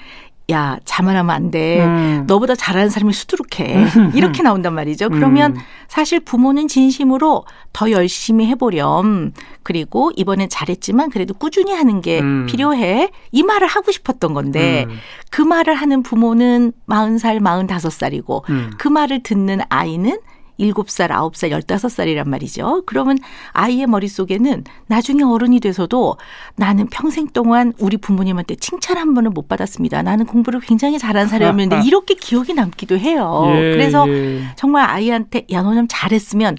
야, 0.50 0.78
자만하면 0.84 1.34
안 1.34 1.50
돼. 1.50 1.82
음. 1.82 2.24
너보다 2.26 2.54
잘하는 2.54 2.90
사람이 2.90 3.14
수두룩해. 3.14 3.86
이렇게 4.14 4.42
나온단 4.42 4.74
말이죠. 4.74 5.08
그러면 5.08 5.52
음. 5.52 5.60
사실 5.88 6.20
부모는 6.20 6.68
진심으로 6.68 7.44
더 7.72 7.90
열심히 7.90 8.46
해보렴. 8.48 9.32
그리고 9.62 10.10
이번엔 10.16 10.50
잘했지만 10.50 11.08
그래도 11.08 11.32
꾸준히 11.32 11.72
하는 11.72 12.02
게 12.02 12.20
음. 12.20 12.44
필요해. 12.46 13.10
이 13.32 13.42
말을 13.42 13.66
하고 13.66 13.90
싶었던 13.90 14.34
건데 14.34 14.84
음. 14.88 14.96
그 15.30 15.40
말을 15.40 15.74
하는 15.74 16.02
부모는 16.02 16.72
40살, 16.88 17.40
45살이고 17.40 18.48
음. 18.50 18.70
그 18.76 18.88
말을 18.88 19.22
듣는 19.22 19.60
아이는 19.70 20.18
7살, 20.58 21.08
9살, 21.10 21.50
15살이란 21.62 22.28
말이죠. 22.28 22.82
그러면 22.86 23.18
아이의 23.52 23.86
머릿속에는 23.86 24.64
나중에 24.86 25.22
어른이 25.22 25.60
돼서도 25.60 26.16
나는 26.56 26.86
평생 26.88 27.28
동안 27.28 27.72
우리 27.78 27.96
부모님한테 27.96 28.56
칭찬 28.56 28.96
한 28.96 29.14
번은 29.14 29.32
못 29.34 29.48
받았습니다. 29.48 30.02
나는 30.02 30.26
공부를 30.26 30.60
굉장히 30.60 30.98
잘한 30.98 31.28
사람이었는데 31.28 31.82
이렇게 31.86 32.14
기억이 32.14 32.54
남기도 32.54 32.98
해요. 32.98 33.44
예, 33.48 33.72
그래서 33.72 34.08
예. 34.08 34.42
정말 34.56 34.88
아이한테 34.88 35.46
야, 35.52 35.62
너 35.62 35.74
좀 35.74 35.86
잘했으면 35.88 36.56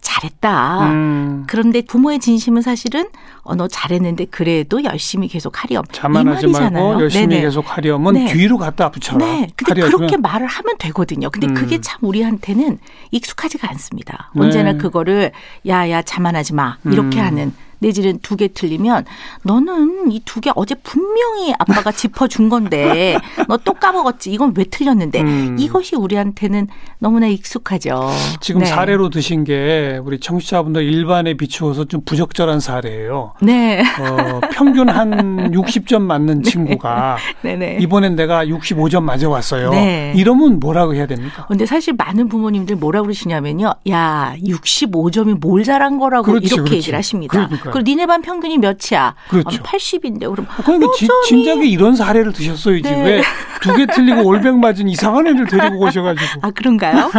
잘했다. 0.00 0.90
음. 0.92 1.44
그런데 1.46 1.80
부모의 1.82 2.18
진심은 2.20 2.62
사실은 2.62 3.06
어, 3.44 3.54
너 3.54 3.68
잘했는데 3.68 4.24
그래도 4.26 4.82
열심히 4.84 5.28
계속 5.28 5.62
하렴. 5.62 5.84
자만하지. 5.92 6.46
말고 6.48 7.00
열심히 7.02 7.26
네네. 7.28 7.42
계속 7.42 7.64
하려면 7.76 8.14
네. 8.14 8.32
뒤로 8.32 8.56
갖다 8.58 8.90
붙여라. 8.90 9.18
네. 9.24 9.48
근데 9.54 9.82
하려면. 9.82 9.96
그렇게 9.98 10.16
말을 10.16 10.46
하면 10.46 10.74
되거든요. 10.78 11.30
근데 11.30 11.46
음. 11.48 11.54
그게 11.54 11.80
참 11.80 11.98
우리한테는 12.02 12.78
익숙하지가 13.10 13.68
않습니다. 13.70 14.30
네. 14.34 14.42
언제나 14.42 14.72
그거를 14.74 15.32
야야 15.68 16.02
자만하지 16.02 16.54
마. 16.54 16.78
이렇게 16.84 17.20
음. 17.20 17.24
하는 17.24 17.52
내지는 17.80 18.18
두 18.20 18.36
개 18.36 18.48
틀리면 18.48 19.04
너는 19.42 20.10
이 20.10 20.20
두 20.24 20.40
개 20.40 20.50
어제 20.54 20.74
분명히 20.76 21.52
아빠가 21.58 21.92
짚어준 21.92 22.48
건데 22.48 23.18
너 23.46 23.58
또 23.58 23.74
까먹었지. 23.74 24.32
이건 24.32 24.54
왜 24.56 24.64
틀렸는데. 24.64 25.20
음. 25.20 25.56
이것이 25.58 25.94
우리한테는 25.96 26.68
너무나 26.98 27.26
익숙하죠. 27.26 28.10
지금 28.40 28.60
네. 28.62 28.66
사례로 28.66 29.10
드신 29.10 29.44
게 29.44 30.00
우리 30.02 30.18
청취자분들 30.18 30.82
일반에 30.82 31.34
비추어서 31.34 31.84
좀 31.84 32.00
부적절한 32.06 32.60
사례예요. 32.60 33.33
네. 33.40 33.82
어, 34.00 34.40
평균 34.52 34.88
한 34.88 35.50
60점 35.52 36.02
맞는 36.02 36.42
친구가 36.42 37.16
네네. 37.42 37.78
이번엔 37.80 38.16
내가 38.16 38.44
65점 38.46 39.02
맞아왔어요. 39.02 39.70
네. 39.70 40.12
이러면 40.16 40.60
뭐라고 40.60 40.94
해야 40.94 41.06
됩니까? 41.06 41.44
근데 41.48 41.66
사실 41.66 41.94
많은 41.94 42.28
부모님들 42.28 42.76
뭐라 42.76 43.02
그러시냐면요. 43.02 43.74
야, 43.90 44.34
65점이 44.42 45.38
뭘 45.40 45.64
잘한 45.64 45.98
거라고 45.98 46.24
그렇지, 46.24 46.46
이렇게 46.46 46.60
그렇지. 46.62 46.76
얘기를 46.76 46.98
하십니다. 46.98 47.30
그러니까. 47.32 47.48
그러니까요. 47.48 47.72
그리고 47.72 47.90
니네 47.90 48.06
반 48.06 48.22
평균이 48.22 48.58
몇이야? 48.58 49.14
그렇죠. 49.28 49.62
80인데 49.62 50.20
그럼 50.20 50.46
그러니까 50.64 50.92
지- 50.96 51.08
진작에 51.26 51.66
이런 51.66 51.96
사례를 51.96 52.32
드셨어야지 52.32 52.82
네. 52.82 53.02
왜 53.04 53.22
두 53.64 53.74
개 53.76 53.86
틀리고 53.86 54.22
올백 54.24 54.56
맞은 54.58 54.88
이상한 54.88 55.26
애들 55.26 55.46
데리고 55.46 55.78
오셔가지고 55.86 56.40
아 56.42 56.50
그런가요? 56.50 57.10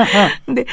근데 0.46 0.64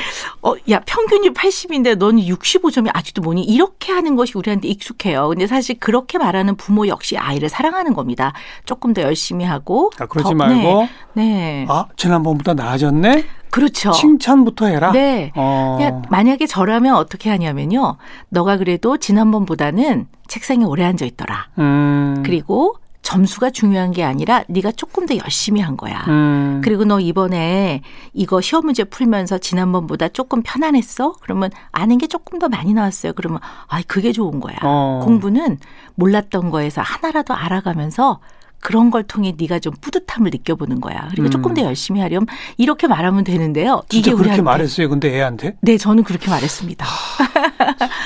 어 0.42 0.54
야 0.70 0.80
평균이 0.87 1.30
80인데 1.30 1.96
너는 1.96 2.22
65점이 2.22 2.88
아직도 2.92 3.20
뭐니? 3.22 3.42
이렇게 3.42 3.92
하는 3.92 4.14
것이 4.14 4.32
우리한테 4.37 4.68
익숙해요. 4.68 5.32
근데 5.33 5.47
사실 5.47 5.79
그렇게 5.79 6.19
말하는 6.19 6.55
부모 6.57 6.87
역시 6.89 7.17
아이를 7.17 7.49
사랑하는 7.49 7.95
겁니다. 7.95 8.33
조금 8.65 8.93
더 8.95 9.03
열심히 9.03 9.45
하고 9.45 9.91
아, 9.99 10.07
그러지 10.07 10.31
더- 10.31 10.35
말고 10.35 10.89
네, 11.15 11.23
네. 11.25 11.67
아 11.69 11.87
지난번보다 11.97 12.55
나아졌네 12.55 13.25
그렇죠. 13.51 13.91
칭찬부터 13.93 14.67
해라 14.67 14.93
네. 14.93 15.31
어. 15.37 16.03
만약에 16.09 16.47
저라면 16.47 16.95
어떻게 16.95 17.29
하냐면요. 17.29 17.97
너가 18.31 18.57
그래도 18.57 18.97
지난번보다는 18.97 20.07
책상에 20.27 20.65
오래 20.65 20.85
앉아 20.85 21.05
있더라. 21.05 21.49
음. 21.59 22.23
그리고 22.25 22.77
점수가 23.02 23.50
중요한 23.50 23.90
게 23.90 24.04
아니라 24.04 24.44
네가 24.49 24.73
조금 24.73 25.06
더 25.06 25.16
열심히 25.16 25.61
한 25.61 25.76
거야. 25.76 26.04
음. 26.09 26.61
그리고 26.64 26.85
너 26.85 27.00
이번에 27.00 27.82
이거 28.12 28.40
시험 28.40 28.64
문제 28.64 28.85
풀면서 28.85 29.38
지난번보다 29.38 30.09
조금 30.09 30.42
편안했어? 30.42 31.16
그러면 31.21 31.50
아는 31.73 31.99
게 31.99 32.06
조금 32.06 32.38
더 32.38 32.49
많이 32.49 32.73
나왔어요. 32.73 33.12
그러면 33.14 33.40
아, 33.68 33.82
그게 33.87 34.12
좋은 34.12 34.40
거야. 34.40 34.56
어. 34.62 35.00
공부는 35.04 35.59
몰랐던 35.97 36.50
거에서 36.50 36.80
하나라도 36.80 37.35
알아가면서 37.35 38.21
그런 38.62 38.90
걸 38.90 39.02
통해 39.02 39.35
네가 39.37 39.59
좀 39.59 39.75
뿌듯함을 39.81 40.31
느껴보는 40.31 40.81
거야. 40.81 41.09
그리고 41.11 41.26
음. 41.26 41.31
조금 41.31 41.52
더 41.52 41.62
열심히 41.62 42.00
하렴. 42.00 42.26
이렇게 42.57 42.87
말하면 42.87 43.25
되는데요. 43.25 43.83
이게 43.92 44.02
그렇게 44.12 44.21
우리한테 44.21 44.42
말했어요 44.42 44.88
근데 44.88 45.14
애한테 45.16 45.57
네, 45.61 45.76
저는 45.76 46.04
그렇게 46.04 46.31
말했습니다. 46.31 46.87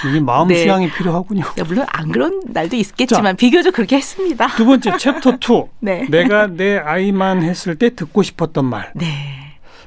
이게 0.08 0.20
마음 0.20 0.48
네. 0.48 0.62
수양이 0.62 0.90
필요하군요 0.90 1.44
야, 1.58 1.64
물론 1.66 1.84
안 1.90 2.10
그런 2.10 2.40
날도 2.46 2.74
있겠지만 2.76 3.36
비교적 3.36 3.74
그렇게 3.74 3.96
했습니다. 3.96 4.48
두 4.56 4.64
번째 4.64 4.96
챕터 4.96 5.32
2 5.44 5.64
네. 5.80 6.06
내가 6.10 6.46
내 6.46 6.78
아이만 6.78 7.42
했을 7.42 7.76
때 7.76 7.94
듣고 7.94 8.22
싶었던 8.22 8.64
말 8.64 8.90
네. 8.94 9.06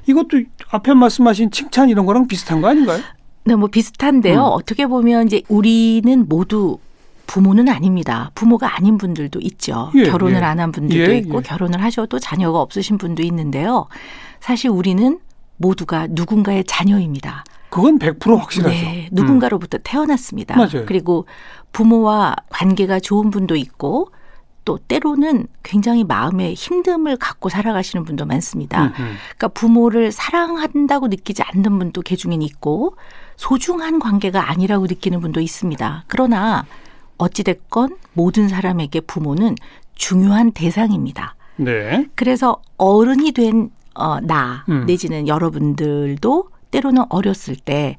이것도 0.07 0.43
앞에 0.69 0.93
말씀하신 0.93 1.49
칭찬 1.49 1.89
이런 1.89 2.05
거랑 2.05 2.27
비슷한 2.27 2.61
거 2.61 2.67
아닌가요? 2.69 3.01
네, 3.43 3.55
뭐 3.55 3.67
비슷한데요. 3.69 4.37
음. 4.39 4.51
어떻게 4.51 4.85
보면 4.85 5.25
이제 5.25 5.41
우리는 5.49 6.27
모두 6.29 6.77
부모는 7.29 7.69
아닙니다. 7.69 8.31
부모가 8.33 8.75
아닌 8.75 8.97
분들도 8.97 9.39
있죠. 9.43 9.91
예, 9.93 10.05
결혼을 10.05 10.37
예. 10.37 10.45
안한 10.45 10.71
분들도 10.71 11.13
예, 11.13 11.17
있고 11.19 11.37
예. 11.37 11.41
결혼을 11.43 11.83
하셔도 11.83 12.17
자녀가 12.17 12.59
없으신 12.59 12.97
분도 12.97 13.21
있는데요. 13.21 13.85
사실 14.39 14.71
우리는 14.71 15.19
모두가 15.57 16.07
누군가의 16.09 16.63
자녀입니다. 16.63 17.43
그건 17.69 17.99
100% 17.99 18.35
확실하죠. 18.35 18.69
네, 18.73 19.09
누군가로부터 19.11 19.77
태어났습니다. 19.77 20.55
맞아요. 20.55 20.85
그리고 20.87 21.27
부모와 21.71 22.35
관계가 22.49 22.99
좋은 22.99 23.29
분도 23.29 23.55
있고 23.55 24.09
또 24.65 24.79
때로는 24.79 25.45
굉장히 25.61 26.03
마음에 26.03 26.55
힘듦을 26.55 27.17
갖고 27.19 27.49
살아가시는 27.49 28.05
분도 28.05 28.25
많습니다. 28.25 28.85
음, 28.85 28.93
음. 28.97 29.15
그러니까 29.37 29.49
부모를 29.49 30.11
사랑한다고 30.11 31.09
느끼지 31.09 31.43
않는 31.43 31.77
분도 31.77 32.01
개중엔 32.01 32.41
있고 32.41 32.95
소중한 33.35 33.99
관계가 33.99 34.49
아니라고 34.49 34.87
느끼는 34.87 35.21
분도 35.21 35.39
있습니다. 35.39 36.05
그러나 36.07 36.65
어찌됐건 37.19 37.97
모든 38.13 38.47
사람에게 38.47 39.01
부모는 39.01 39.55
중요한 39.93 40.51
대상입니다. 40.51 41.35
네. 41.57 42.07
그래서 42.15 42.61
어른이 42.77 43.33
된 43.33 43.69
어, 43.93 44.19
나, 44.21 44.65
음. 44.69 44.85
내지는 44.85 45.27
여러분들도 45.27 46.49
때로는 46.71 47.03
어렸을 47.09 47.55
때 47.55 47.97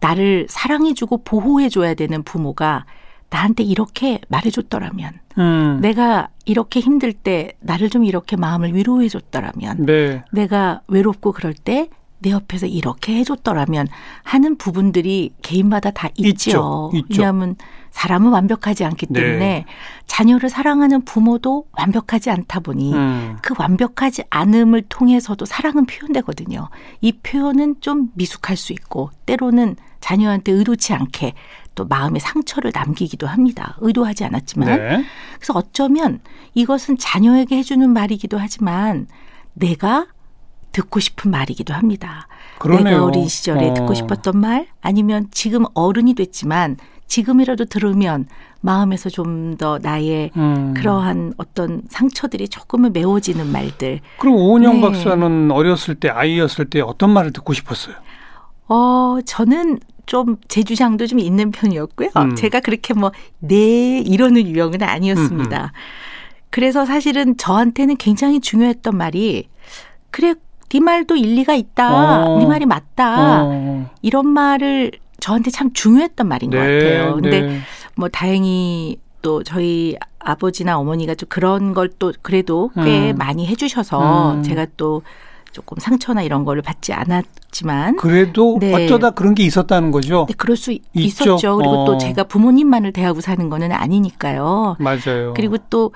나를 0.00 0.46
사랑해주고 0.48 1.24
보호해줘야 1.24 1.94
되는 1.94 2.22
부모가 2.22 2.86
나한테 3.28 3.62
이렇게 3.62 4.20
말해줬더라면, 4.28 5.12
음. 5.38 5.78
내가 5.80 6.28
이렇게 6.44 6.80
힘들 6.80 7.12
때 7.12 7.52
나를 7.60 7.88
좀 7.88 8.04
이렇게 8.04 8.36
마음을 8.36 8.74
위로해줬더라면, 8.74 9.86
네. 9.86 10.22
내가 10.32 10.82
외롭고 10.88 11.32
그럴 11.32 11.54
때 11.54 11.88
내 12.22 12.30
옆에서 12.30 12.66
이렇게 12.66 13.16
해줬더라면 13.16 13.88
하는 14.22 14.56
부분들이 14.56 15.32
개인마다 15.42 15.90
다 15.90 16.08
있죠. 16.16 16.90
있죠. 16.94 17.08
왜냐하면 17.10 17.56
사람은 17.90 18.30
완벽하지 18.30 18.84
않기 18.84 19.06
네. 19.10 19.20
때문에 19.20 19.64
자녀를 20.06 20.48
사랑하는 20.48 21.04
부모도 21.04 21.66
완벽하지 21.72 22.30
않다 22.30 22.60
보니 22.60 22.94
음. 22.94 23.36
그 23.42 23.54
완벽하지 23.58 24.24
않음을 24.30 24.82
통해서도 24.88 25.44
사랑은 25.44 25.84
표현되거든요. 25.86 26.70
이 27.00 27.12
표현은 27.12 27.76
좀 27.80 28.10
미숙할 28.14 28.56
수 28.56 28.72
있고 28.72 29.10
때로는 29.26 29.76
자녀한테 30.00 30.52
의도치 30.52 30.94
않게 30.94 31.34
또 31.74 31.84
마음의 31.86 32.20
상처를 32.20 32.72
남기기도 32.74 33.26
합니다. 33.26 33.76
의도하지 33.80 34.24
않았지만. 34.24 34.68
네. 34.68 35.04
그래서 35.36 35.52
어쩌면 35.54 36.20
이것은 36.54 36.98
자녀에게 36.98 37.56
해주는 37.58 37.88
말이기도 37.90 38.38
하지만 38.38 39.06
내가 39.54 40.06
듣고 40.72 41.00
싶은 41.00 41.30
말이기도 41.30 41.74
합니다. 41.74 42.26
그러네요. 42.58 42.84
내가 42.84 43.04
어린 43.04 43.28
시절에 43.28 43.70
어. 43.70 43.74
듣고 43.74 43.94
싶었던 43.94 44.36
말 44.38 44.66
아니면 44.80 45.28
지금 45.30 45.64
어른이 45.74 46.14
됐지만 46.14 46.76
지금이라도 47.06 47.66
들으면 47.66 48.26
마음에서 48.60 49.10
좀 49.10 49.56
더 49.58 49.78
나의 49.82 50.30
음. 50.36 50.72
그러한 50.74 51.34
어떤 51.36 51.82
상처들이 51.90 52.48
조금은 52.48 52.92
메워지는 52.94 53.52
말들. 53.52 54.00
그럼 54.18 54.36
오은영 54.36 54.76
네. 54.76 54.80
박사는 54.80 55.50
어렸을 55.50 55.94
때 55.96 56.08
아이였을 56.08 56.70
때 56.70 56.80
어떤 56.80 57.10
말을 57.10 57.32
듣고 57.32 57.52
싶었어요? 57.52 57.96
어, 58.68 59.18
저는 59.26 59.78
좀 60.06 60.36
제 60.48 60.62
주장도 60.62 61.06
좀 61.06 61.18
있는 61.18 61.50
편이었고요. 61.50 62.08
음. 62.16 62.34
제가 62.34 62.60
그렇게 62.60 62.92
뭐, 62.94 63.12
네, 63.40 63.98
이러는 63.98 64.46
유형은 64.46 64.82
아니었습니다. 64.82 65.72
그래서 66.50 66.84
사실은 66.84 67.36
저한테는 67.36 67.96
굉장히 67.96 68.40
중요했던 68.40 68.96
말이, 68.96 69.48
그래, 70.10 70.34
네 70.72 70.80
말도 70.80 71.16
일리가 71.16 71.54
있다. 71.54 72.24
어. 72.26 72.38
네 72.38 72.46
말이 72.46 72.64
맞다. 72.66 73.42
어. 73.44 73.90
이런 74.00 74.26
말을 74.26 74.92
저한테 75.20 75.50
참 75.50 75.72
중요했던 75.72 76.26
말인 76.26 76.50
것 76.50 76.56
같아요. 76.56 77.14
근데 77.14 77.40
네. 77.42 77.58
뭐 77.94 78.08
다행히 78.08 78.96
또 79.20 79.42
저희 79.42 79.96
아버지나 80.18 80.78
어머니가 80.78 81.14
좀 81.14 81.28
그런 81.28 81.74
걸 81.74 81.90
또 81.98 82.12
그래도 82.22 82.70
꽤 82.76 83.12
음. 83.12 83.18
많이 83.18 83.46
해주셔서 83.46 84.32
음. 84.36 84.42
제가 84.42 84.66
또 84.76 85.02
조금 85.52 85.76
상처나 85.78 86.22
이런 86.22 86.44
거를 86.44 86.62
받지 86.62 86.94
않았지만 86.94 87.96
그래도 87.96 88.56
네. 88.58 88.72
어쩌다 88.72 89.10
그런 89.10 89.34
게 89.34 89.42
있었다는 89.44 89.90
거죠. 89.90 90.20
근데 90.26 90.34
그럴 90.38 90.56
수 90.56 90.72
있죠. 90.72 90.88
있었죠. 90.94 91.56
그리고 91.58 91.82
어. 91.82 91.84
또 91.84 91.98
제가 91.98 92.24
부모님만을 92.24 92.92
대하고 92.92 93.20
사는 93.20 93.50
거는 93.50 93.70
아니니까요. 93.72 94.76
맞아요. 94.78 95.34
그리고 95.36 95.58
또 95.68 95.92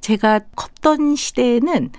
제가 0.00 0.40
컸던 0.54 1.16
시대에는 1.16 1.90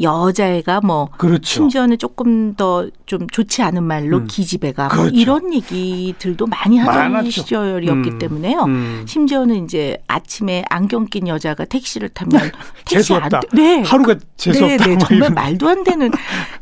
여자애가 0.00 0.80
뭐 0.82 1.08
그렇죠. 1.18 1.42
심지어는 1.44 1.98
조금 1.98 2.54
더 2.54 2.86
좀 3.06 3.26
좋지 3.26 3.62
않은 3.62 3.82
말로 3.84 4.18
음. 4.18 4.26
기집애가 4.28 4.88
뭐 4.88 4.96
그렇죠. 5.04 5.16
이런 5.16 5.54
얘기들도 5.54 6.46
많이 6.46 6.76
하던 6.76 7.10
많았죠. 7.12 7.30
시절이었기 7.30 8.10
음. 8.10 8.18
때문에요. 8.18 8.64
음. 8.64 9.04
심지어는 9.08 9.64
이제 9.64 9.96
아침에 10.06 10.62
안경 10.68 11.06
낀 11.06 11.26
여자가 11.26 11.64
택시를 11.64 12.10
타면 12.10 12.50
택시 12.84 13.14
안. 13.14 13.30
돼- 13.30 13.40
네. 13.54 13.82
하루가 13.82 14.14
재수없다. 14.36 14.76
네, 14.84 14.90
네, 14.90 14.96
뭐 14.96 15.06
정말. 15.06 15.30
말도 15.30 15.68
안 15.70 15.84
되는 15.84 16.10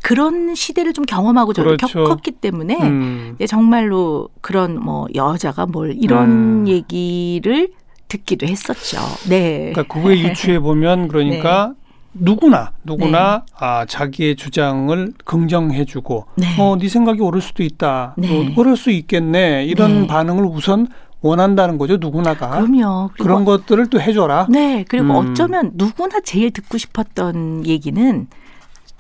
그런 0.03 0.55
시대를 0.55 0.92
좀 0.92 1.05
경험하고 1.05 1.53
저도 1.53 1.77
그렇죠. 1.77 2.05
겪었기 2.05 2.31
때문에 2.33 2.77
음. 2.81 3.35
네, 3.38 3.46
정말로 3.49 4.29
그런 4.40 4.81
뭐 4.81 5.07
여자가 5.16 5.66
뭘 5.66 5.96
이런 6.01 6.31
음. 6.62 6.68
얘기를 6.68 7.70
듣기도 8.07 8.46
했었죠. 8.46 8.99
네. 9.29 9.72
그러니까 9.75 9.92
그거에 9.94 10.20
유추해 10.20 10.61
보면 10.61 11.09
그러니까 11.09 11.75
누구나 12.18 12.72
누구나 12.85 13.44
네. 13.46 13.55
아 13.59 13.85
자기의 13.87 14.37
주장을 14.37 15.12
긍정해주고 15.24 16.26
네. 16.37 16.61
어네 16.61 16.88
생각이 16.88 17.20
옳을 17.20 17.40
수도 17.40 17.62
있다. 17.62 18.14
네. 18.16 18.29
어, 18.29 18.55
그럴 18.55 18.76
수 18.76 18.90
있겠네. 18.90 19.64
이런 19.64 20.02
네. 20.02 20.07
반응을 20.07 20.44
우선 20.44 20.88
원한다는 21.20 21.79
거죠 21.79 21.96
누구나가. 21.96 22.50
그럼요. 22.50 23.11
그런 23.18 23.44
것들을 23.44 23.88
또 23.88 24.00
해줘라. 24.00 24.46
네, 24.50 24.85
그리고 24.88 25.20
음. 25.20 25.31
어쩌면 25.33 25.72
누구나 25.74 26.20
제일 26.20 26.50
듣고 26.50 26.79
싶었던 26.79 27.66
얘기는 27.66 28.26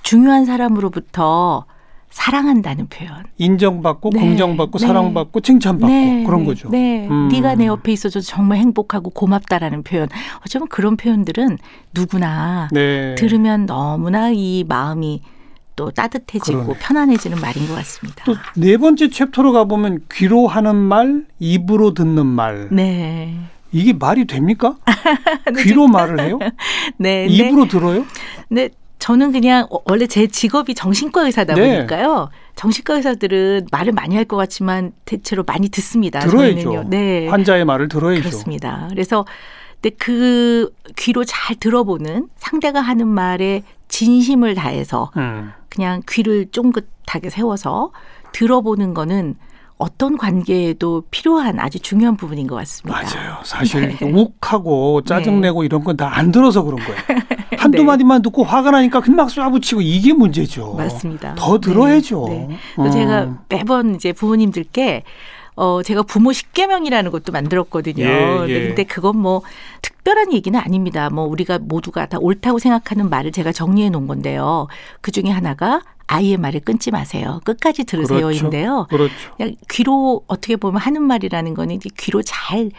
중요한 0.02 0.44
사람으로부터 0.44 1.66
사랑한다는 2.16 2.86
표현. 2.86 3.24
인정받고 3.36 4.08
네. 4.10 4.20
공정받고 4.20 4.78
네. 4.78 4.86
사랑받고 4.86 5.40
칭찬받고 5.40 6.24
그런 6.24 6.46
거죠. 6.46 6.70
네, 6.70 7.06
음. 7.08 7.28
네가 7.28 7.56
내 7.56 7.66
옆에 7.66 7.92
있어서 7.92 8.20
정말 8.20 8.56
행복하고 8.58 9.10
고맙다라는 9.10 9.82
표현. 9.82 10.08
어쩌면 10.40 10.66
그런 10.68 10.96
표현들은 10.96 11.58
누구나 11.92 12.68
네. 12.72 13.14
들으면 13.16 13.66
너무나 13.66 14.30
이 14.30 14.64
마음이 14.66 15.20
또 15.76 15.90
따뜻해지고 15.90 16.62
그러네. 16.62 16.78
편안해지는 16.80 17.38
말인 17.38 17.68
것 17.68 17.74
같습니다. 17.74 18.24
또 18.24 18.34
네 18.56 18.78
번째 18.78 19.10
챕터로 19.10 19.52
가보면 19.52 20.06
귀로 20.10 20.46
하는 20.48 20.74
말, 20.74 21.26
입으로 21.38 21.92
듣는 21.92 22.24
말. 22.24 22.68
네, 22.72 23.36
이게 23.72 23.92
말이 23.92 24.24
됩니까? 24.24 24.76
귀로 25.58 25.86
말을 25.86 26.18
해요? 26.20 26.38
네, 26.96 27.26
네. 27.26 27.26
입으로 27.26 27.68
들어요? 27.68 28.06
네, 28.48 28.70
저는 28.98 29.30
그냥 29.32 29.66
어, 29.70 29.78
원래 29.84 30.06
제 30.06 30.26
직업이 30.26 30.74
정신과 30.74 31.22
의사다 31.26 31.54
네. 31.54 31.76
보니까요. 31.76 32.30
정신과 32.56 32.94
의사들은 32.96 33.68
말을 33.70 33.92
많이 33.92 34.16
할 34.16 34.24
것 34.24 34.36
같지만 34.36 34.92
대체로 35.04 35.44
많이 35.44 35.68
듣습니다. 35.68 36.20
들어야죠. 36.20 36.54
저희는요. 36.62 36.84
네. 36.88 37.28
환자의 37.28 37.64
말을 37.64 37.88
들어야죠. 37.88 38.22
그렇습니다. 38.22 38.86
그래서 38.90 39.24
근데 39.80 39.94
그 39.98 40.72
귀로 40.96 41.24
잘 41.24 41.54
들어보는 41.56 42.28
상대가 42.36 42.80
하는 42.80 43.06
말에 43.06 43.62
진심을 43.88 44.54
다해서 44.54 45.12
음. 45.16 45.52
그냥 45.68 46.02
귀를 46.08 46.46
쫑긋하게 46.50 47.30
세워서 47.30 47.92
들어보는 48.32 48.94
거는 48.94 49.36
어떤 49.78 50.16
관계에도 50.16 51.02
필요한 51.10 51.60
아주 51.60 51.78
중요한 51.78 52.16
부분인 52.16 52.46
것 52.46 52.56
같습니다. 52.56 53.02
맞아요. 53.02 53.36
사실 53.44 53.94
네. 54.00 54.10
욱하고 54.10 55.02
짜증내고 55.02 55.64
이런 55.64 55.84
건 55.84 55.96
다 55.98 56.08
안 56.16 56.32
들어서 56.32 56.62
그런 56.62 56.80
거예요. 56.80 56.96
한두 57.58 57.78
네. 57.78 57.84
마디만 57.84 58.22
듣고 58.22 58.44
화가 58.44 58.70
나니까 58.70 59.00
금방 59.00 59.26
쏴붙이고 59.26 59.80
이게 59.82 60.12
문제죠. 60.12 60.74
맞습니다. 60.74 61.34
더 61.36 61.58
들어야죠. 61.58 62.26
네, 62.28 62.46
네. 62.48 62.58
음. 62.78 62.90
제가 62.90 63.38
매번 63.48 63.94
이제 63.94 64.12
부모님들께 64.12 65.02
어 65.56 65.82
제가 65.82 66.02
부모 66.02 66.32
십계명이라는 66.32 67.10
것도 67.10 67.32
만들었거든요. 67.32 68.04
예, 68.04 68.46
예. 68.48 68.66
근데 68.68 68.84
그건 68.84 69.16
뭐 69.16 69.42
특별한 69.80 70.32
얘기는 70.34 70.58
아닙니다. 70.58 71.08
뭐 71.08 71.24
우리가 71.24 71.58
모두가 71.58 72.06
다 72.06 72.18
옳다고 72.20 72.58
생각하는 72.58 73.08
말을 73.08 73.32
제가 73.32 73.52
정리해 73.52 73.88
놓은 73.88 74.06
건데요. 74.06 74.68
그 75.00 75.10
중에 75.10 75.30
하나가 75.30 75.80
아이의 76.06 76.36
말을 76.36 76.60
끊지 76.60 76.90
마세요. 76.90 77.40
끝까지 77.44 77.84
들으세요인데요. 77.84 78.86
그렇죠. 78.88 79.14
그냥 79.36 79.54
귀로 79.70 80.22
어떻게 80.26 80.56
보면 80.56 80.80
하는 80.80 81.02
말이라는 81.02 81.54
거는 81.54 81.78
귀로 81.96 82.22
잘 82.22 82.70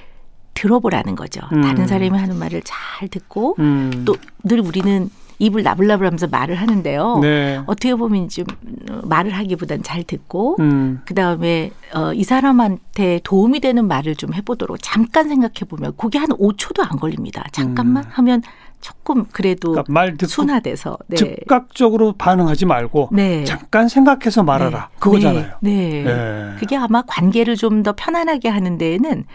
들어보라는 0.58 1.16
거죠. 1.16 1.42
음. 1.54 1.62
다른 1.62 1.86
사람이 1.86 2.18
하는 2.18 2.38
말을 2.38 2.62
잘 2.66 3.08
듣고 3.08 3.56
음. 3.60 4.06
또늘 4.06 4.66
우리는 4.66 5.10
입을 5.40 5.62
나불나불하면서 5.62 6.28
말을 6.28 6.56
하는데요. 6.56 7.20
네. 7.22 7.62
어떻게 7.68 7.94
보면 7.94 8.28
좀 8.30 8.46
어, 8.90 9.02
말을 9.04 9.32
하기보단 9.36 9.84
잘 9.84 10.04
듣고 10.04 10.56
음. 10.60 11.02
그 11.06 11.14
다음에 11.14 11.70
어, 11.94 12.12
이 12.14 12.24
사람한테 12.24 13.22
도움이 13.24 13.60
되는 13.60 13.88
말을 13.88 14.16
좀 14.16 14.34
해보도록 14.34 14.78
잠깐 14.82 15.30
생각해 15.30 15.66
보면 15.70 15.94
그게 15.96 16.18
한 16.18 16.30
5초도 16.30 16.80
안 16.92 16.98
걸립니다. 16.98 17.46
잠깐만 17.52 18.06
음. 18.06 18.10
하면 18.14 18.42
조금 18.82 19.26
그래도 19.32 19.72
그러니까 19.74 19.94
말 19.94 20.18
듣고 20.18 20.28
순화돼서 20.30 20.98
네. 21.08 21.18
즉각적으로 21.18 22.14
반응하지 22.14 22.66
말고 22.66 23.10
네. 23.12 23.44
잠깐 23.44 23.90
생각해서 23.90 24.42
말하라. 24.42 24.90
네. 24.92 24.96
그거잖아요. 25.00 25.52
네. 25.62 26.04
네. 26.04 26.06
예. 26.08 26.60
그게 26.60 26.76
아마 26.78 27.04
관계를 27.04 27.56
좀 27.56 27.84
더 27.84 27.94
편안하게 27.96 28.50
하는 28.50 28.80
데에는 28.80 29.26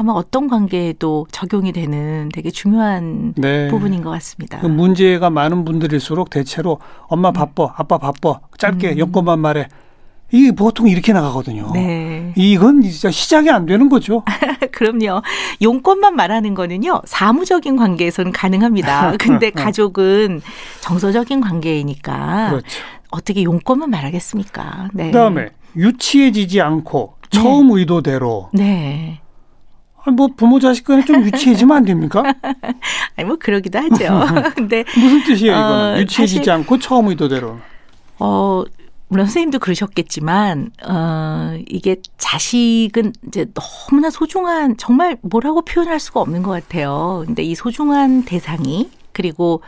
아마 0.00 0.12
어떤 0.12 0.46
관계에도 0.46 1.26
적용이 1.32 1.72
되는 1.72 2.28
되게 2.32 2.52
중요한 2.52 3.34
네. 3.36 3.66
부분인 3.66 4.04
것 4.04 4.10
같습니다. 4.10 4.60
그 4.60 4.66
문제가 4.66 5.28
많은 5.28 5.64
분들일수록 5.64 6.30
대체로 6.30 6.78
엄마 7.08 7.32
바빠, 7.32 7.74
아빠 7.76 7.98
바빠, 7.98 8.38
짧게 8.58 8.92
음. 8.92 8.98
여건만 8.98 9.40
말해. 9.40 9.66
이게 10.30 10.52
보통 10.52 10.86
이렇게 10.88 11.12
나가거든요. 11.12 11.72
네. 11.72 12.32
이건 12.36 12.82
진짜 12.82 13.10
시작이 13.10 13.50
안 13.50 13.66
되는 13.66 13.88
거죠. 13.88 14.22
그럼요. 14.70 15.22
용건만 15.62 16.14
말하는 16.14 16.54
거는요, 16.54 17.02
사무적인 17.04 17.76
관계에서는 17.76 18.30
가능합니다. 18.30 19.16
근데 19.18 19.50
가족은 19.50 20.42
정서적인 20.80 21.40
관계이니까 21.40 22.50
그렇죠. 22.50 22.66
어떻게 23.10 23.42
용건만 23.42 23.90
말하겠습니까? 23.90 24.90
네. 24.92 25.06
그다음에 25.06 25.48
유치해지지 25.74 26.60
않고 26.60 27.14
처음 27.30 27.72
의도대로 27.72 28.50
네. 28.52 29.22
뭐 30.10 30.28
부모 30.36 30.58
자식 30.60 30.84
간에 30.84 31.04
좀 31.04 31.22
유치해지면 31.24 31.76
안 31.76 31.84
됩니까? 31.84 32.22
아니, 33.16 33.26
뭐 33.26 33.36
그러기도 33.38 33.78
하죠. 33.78 34.20
근데, 34.54 34.84
무슨 34.96 35.24
뜻이에요 35.24 35.52
이거는? 35.52 35.94
어, 35.96 35.98
유치해지지 36.00 36.38
사실- 36.38 36.52
않고 36.52 36.78
처음 36.78 37.08
의도대로. 37.08 37.58
어, 38.18 38.64
물론 39.08 39.26
선생님도 39.26 39.58
그러셨겠지만, 39.60 40.70
어, 40.86 41.56
이게 41.68 41.96
자식은 42.18 43.12
이제 43.26 43.46
너무나 43.54 44.10
소중한, 44.10 44.76
정말 44.76 45.16
뭐라고 45.22 45.62
표현할 45.62 45.98
수가 45.98 46.20
없는 46.20 46.42
것 46.42 46.50
같아요. 46.50 47.22
근데 47.26 47.42
이 47.42 47.54
소중한 47.54 48.24
대상이, 48.24 48.90
그리고 49.12 49.62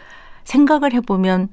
생각을 0.44 0.92
해보면 0.92 1.48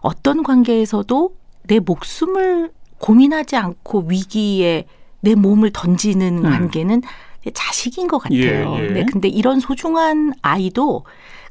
어떤 0.00 0.42
관계에서도 0.42 1.30
내 1.64 1.78
목숨을 1.80 2.70
고민하지 2.98 3.56
않고 3.56 4.06
위기에 4.08 4.86
내 5.20 5.34
몸을 5.34 5.70
던지는 5.72 6.38
음. 6.38 6.50
관계는 6.50 7.02
내 7.02 7.04
자식인 7.52 8.08
것 8.08 8.18
같아요. 8.18 8.76
예, 8.78 8.84
예. 8.84 8.90
네, 8.90 9.06
근데 9.10 9.28
이런 9.28 9.60
소중한 9.60 10.32
아이도 10.42 11.04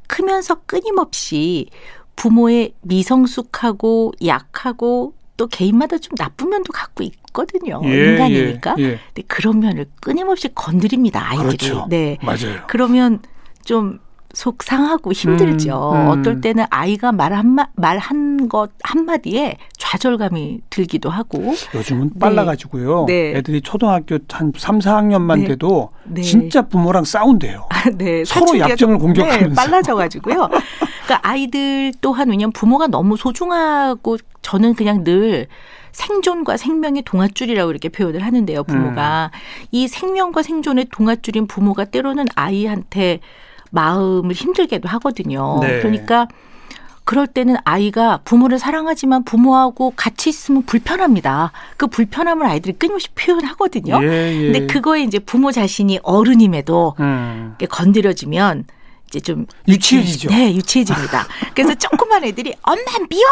크면서 0.07 0.55
끊임없이 0.65 1.67
부모의 2.15 2.73
미성숙하고 2.81 4.13
약하고 4.25 5.13
또 5.37 5.47
개인마다 5.47 5.97
좀 5.97 6.15
나쁜 6.15 6.49
면도 6.49 6.71
갖고 6.71 7.03
있거든요. 7.03 7.81
예, 7.83 8.11
인간이니까. 8.11 8.75
예, 8.79 8.83
예. 8.83 8.99
근데 9.13 9.21
그런 9.27 9.59
면을 9.59 9.85
끊임없이 10.01 10.49
건드립니다. 10.53 11.29
아이들이. 11.29 11.57
그렇죠. 11.57 11.87
네. 11.89 12.17
맞아요. 12.21 12.63
그러면 12.67 13.19
좀 13.65 13.99
속상하고 14.35 15.13
힘들죠. 15.13 15.91
음, 15.93 15.95
음. 15.95 16.07
어떨 16.09 16.41
때는 16.41 16.65
아이가 16.69 17.11
말 17.11 17.33
한마 17.33 17.67
말한 17.75 18.49
것 18.49 18.71
한마디에 18.83 19.57
좌절감이 19.77 20.59
들기도 20.69 21.09
하고. 21.09 21.55
요즘은 21.73 22.11
빨라 22.19 22.43
가지고요. 22.43 23.05
네. 23.07 23.35
애들이 23.37 23.61
초등학교 23.61 24.19
한 24.29 24.51
3, 24.55 24.79
4학년만 24.79 25.39
네. 25.39 25.47
돼도 25.47 25.89
네. 26.03 26.21
진짜 26.21 26.61
부모랑 26.63 27.05
싸운대요. 27.05 27.67
네, 27.97 28.25
서로 28.25 28.59
약점을 28.59 28.95
좀, 28.95 28.99
공격하면서. 28.99 29.47
네, 29.49 29.55
빨라져 29.55 29.95
가지고요. 29.95 30.49
그러니까 31.05 31.19
아이들 31.21 31.93
또한 32.01 32.29
왜냐면 32.29 32.51
부모가 32.51 32.87
너무 32.87 33.15
소중하고 33.15 34.17
저는 34.41 34.73
그냥 34.75 35.03
늘 35.03 35.47
생존과 35.93 36.57
생명의 36.57 37.03
동아줄이라고 37.03 37.71
이렇게 37.71 37.87
표현을 37.87 38.21
하는데요. 38.21 38.65
부모가 38.65 39.31
음. 39.33 39.67
이 39.71 39.87
생명과 39.87 40.43
생존의 40.43 40.87
동아줄인 40.91 41.47
부모가 41.47 41.85
때로는 41.85 42.25
아이한테 42.35 43.21
마음을 43.75 44.33
힘들게도 44.33 44.89
하거든요. 44.89 45.59
네. 45.61 45.79
그러니까 45.79 46.27
그럴 47.03 47.27
때는 47.27 47.55
아이가 47.65 48.19
부모를 48.25 48.57
사랑하지만 48.57 49.23
부모하고 49.23 49.93
같이 49.95 50.29
있으면 50.29 50.63
불편합니다. 50.63 51.51
그 51.77 51.85
불편함을 51.85 52.47
아이들이 52.47 52.73
끊임없이 52.73 53.09
표현하거든요. 53.13 53.99
예, 54.01 54.33
예. 54.33 54.51
근데 54.51 54.65
그거에 54.65 55.03
이제 55.03 55.19
부모 55.19 55.51
자신이 55.51 55.99
어른임에도 56.01 56.95
음. 56.99 57.55
건드려지면 57.69 58.65
이제 59.15 59.21
좀 59.21 59.45
유치해지죠. 59.67 60.29
네, 60.29 60.53
유치해집니다. 60.53 61.25
그래서 61.55 61.73
조그만 61.75 62.23
애들이 62.25 62.53
엄마 62.63 62.81
미워, 63.09 63.23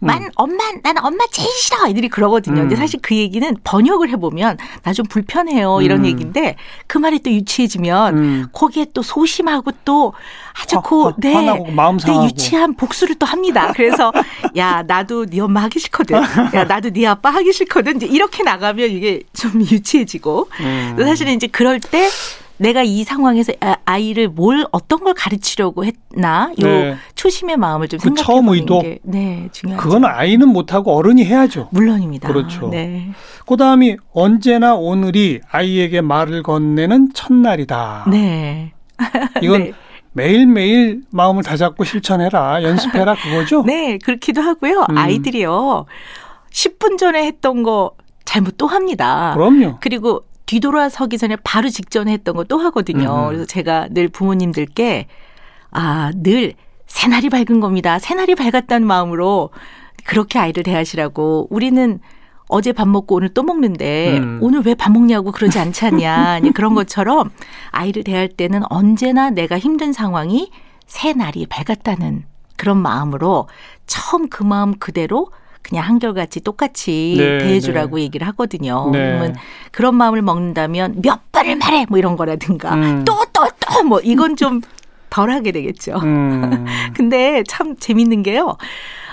만 0.00 0.30
엄마 0.36 0.64
나는 0.82 1.02
엄마 1.02 1.24
제일 1.32 1.48
싫어 1.60 1.88
애들이 1.88 2.08
그러거든요. 2.10 2.56
근데 2.56 2.74
음. 2.74 2.78
사실 2.78 3.00
그 3.02 3.14
얘기는 3.16 3.56
번역을 3.64 4.10
해보면 4.10 4.58
나 4.82 4.90
좀 4.92 5.06
불편해요 5.06 5.80
이런 5.82 6.00
음. 6.00 6.04
얘기인데 6.06 6.56
그 6.88 6.98
말이 6.98 7.20
또 7.20 7.30
유치해지면 7.30 8.16
음. 8.18 8.46
거기에 8.52 8.86
또 8.92 9.02
소심하고 9.02 9.70
또 9.84 10.12
아주 10.60 10.76
화- 10.76 10.80
고 10.82 11.04
화- 11.06 11.14
네, 11.16 11.32
화나고 11.32 11.70
마음 11.70 11.96
네, 11.96 12.04
상하고. 12.06 12.26
유치한 12.26 12.74
복수를 12.74 13.14
또 13.14 13.24
합니다. 13.24 13.72
그래서 13.74 14.12
야 14.58 14.82
나도 14.82 15.26
네 15.26 15.40
엄마 15.40 15.62
하기 15.62 15.78
싫거든. 15.78 16.16
야 16.54 16.64
나도 16.64 16.90
네 16.90 17.06
아빠 17.06 17.30
하기 17.30 17.52
싫거든. 17.52 17.96
이제 17.96 18.06
이렇게 18.06 18.42
나가면 18.42 18.90
이게 18.90 19.22
좀 19.32 19.52
유치해지고 19.62 20.48
음. 20.60 20.96
사실은 20.98 21.32
이제 21.34 21.46
그럴 21.46 21.78
때 21.80 22.10
내가 22.60 22.82
이 22.82 23.04
상황에서 23.04 23.52
아- 23.60 23.76
아이를 23.86 24.28
뭘 24.28 24.66
어떤 24.70 25.00
걸 25.02 25.14
가르치려고 25.14 25.84
했나 25.84 26.52
요 26.60 26.66
네. 26.66 26.96
초심의 27.14 27.56
마음을 27.56 27.88
좀 27.88 27.98
그 27.98 28.04
생각해 28.08 28.24
처음 28.26 28.48
의도. 28.48 28.80
게 28.80 28.98
네, 29.02 29.48
중요하죠. 29.52 29.82
그건 29.82 30.04
아이는 30.04 30.48
못하고 30.48 30.94
어른이 30.94 31.24
해야죠. 31.24 31.68
물론입니다. 31.72 32.28
그렇죠. 32.28 32.68
네. 32.68 33.10
그 33.46 33.56
다음이 33.56 33.96
언제나 34.12 34.74
오늘이 34.74 35.40
아이에게 35.50 36.02
말을 36.02 36.42
건네는 36.42 37.14
첫날이다. 37.14 38.06
네. 38.10 38.72
이건 39.42 39.64
네. 39.64 39.72
매일매일 40.12 41.02
마음을 41.10 41.42
다잡고 41.42 41.84
실천해라. 41.84 42.62
연습해라. 42.62 43.14
그거죠? 43.14 43.62
네, 43.66 43.96
그렇기도 44.04 44.42
하고요. 44.42 44.84
음. 44.90 44.98
아이들이요. 44.98 45.86
10분 46.52 46.98
전에 46.98 47.24
했던 47.26 47.62
거 47.62 47.92
잘못 48.24 48.56
또 48.58 48.66
합니다. 48.66 49.32
그럼요. 49.34 49.78
그리고 49.80 50.22
뒤돌아서기 50.50 51.16
전에 51.18 51.36
바로 51.44 51.68
직전에 51.68 52.12
했던 52.12 52.34
거 52.34 52.44
또 52.44 52.58
하거든요. 52.58 53.26
음. 53.26 53.26
그래서 53.28 53.44
제가 53.44 53.86
늘 53.90 54.08
부모님들께 54.08 55.06
아, 55.70 56.10
늘 56.16 56.54
새날이 56.86 57.28
밝은 57.28 57.60
겁니다. 57.60 58.00
새날이 58.00 58.34
밝았다는 58.34 58.84
마음으로 58.84 59.50
그렇게 60.04 60.40
아이를 60.40 60.64
대하시라고 60.64 61.46
우리는 61.50 62.00
어제 62.48 62.72
밥 62.72 62.88
먹고 62.88 63.14
오늘 63.14 63.28
또 63.28 63.44
먹는데 63.44 64.18
음. 64.18 64.38
오늘 64.42 64.62
왜 64.66 64.74
밥 64.74 64.90
먹냐고 64.90 65.30
그러지 65.30 65.60
않잖냐. 65.60 66.38
이제 66.42 66.50
그런 66.50 66.74
것처럼 66.74 67.30
아이를 67.70 68.02
대할 68.02 68.28
때는 68.28 68.62
언제나 68.70 69.30
내가 69.30 69.56
힘든 69.56 69.92
상황이 69.92 70.50
새 70.86 71.12
날이 71.12 71.46
밝았다는 71.46 72.24
그런 72.56 72.78
마음으로 72.78 73.48
처음 73.86 74.28
그 74.28 74.42
마음 74.42 74.76
그대로 74.80 75.30
그냥 75.62 75.84
한결같이 75.86 76.40
똑같이 76.40 77.14
네, 77.16 77.38
대해주라고 77.38 78.00
얘기를 78.00 78.26
하거든요. 78.28 78.90
네. 78.92 78.98
그러면 78.98 79.36
그런 79.70 79.94
마음을 79.94 80.22
먹는다면 80.22 81.02
몇 81.02 81.30
번을 81.32 81.56
말해 81.56 81.86
뭐 81.88 81.98
이런 81.98 82.16
거라든가 82.16 82.74
음. 82.74 83.04
또또 83.04 83.48
또 83.60 83.82
뭐 83.84 84.00
이건 84.00 84.36
좀 84.36 84.60
덜 85.10 85.30
하게 85.30 85.52
되겠죠. 85.52 85.98
음. 86.02 86.64
근데 86.94 87.42
참 87.46 87.76
재밌는 87.76 88.22
게요. 88.22 88.56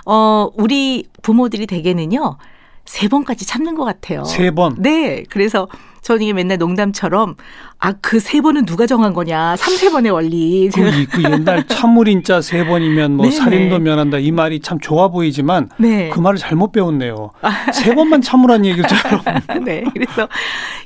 어, 0.05 0.49
우리 0.55 1.05
부모들이 1.23 1.67
대개는요, 1.67 2.37
세 2.85 3.07
번까지 3.09 3.45
참는 3.45 3.75
것 3.75 3.83
같아요. 3.83 4.23
세 4.23 4.51
번. 4.51 4.75
네. 4.77 5.23
그래서 5.29 5.67
저는 6.07 6.21
이게 6.21 6.31
맨날 6.31 6.57
농담처럼 6.57 7.35
아, 7.79 7.91
그 7.91 8.17
세 8.21 8.39
번은 8.39 8.65
누가 8.65 8.87
정한 8.87 9.13
거냐. 9.13 9.57
삼세 9.57 9.91
번의 9.91 10.11
원리. 10.11 10.69
그, 10.73 11.05
그 11.11 11.23
옛날 11.23 11.67
참물인자 11.67 12.39
세 12.41 12.65
번이면 12.65 13.17
뭐 13.17 13.25
네네. 13.25 13.35
살인도 13.35 13.79
면한다 13.79 14.17
이 14.19 14.31
말이 14.31 14.61
참 14.61 14.79
좋아 14.79 15.09
보이지만 15.09 15.69
네. 15.77 16.09
그 16.09 16.19
말을 16.21 16.37
잘못 16.39 16.71
배웠네요. 16.71 17.31
세 17.73 17.93
번만 17.93 18.21
참으란 18.21 18.65
얘기처럼. 18.65 19.21
네. 19.65 19.83
그래서 19.93 20.29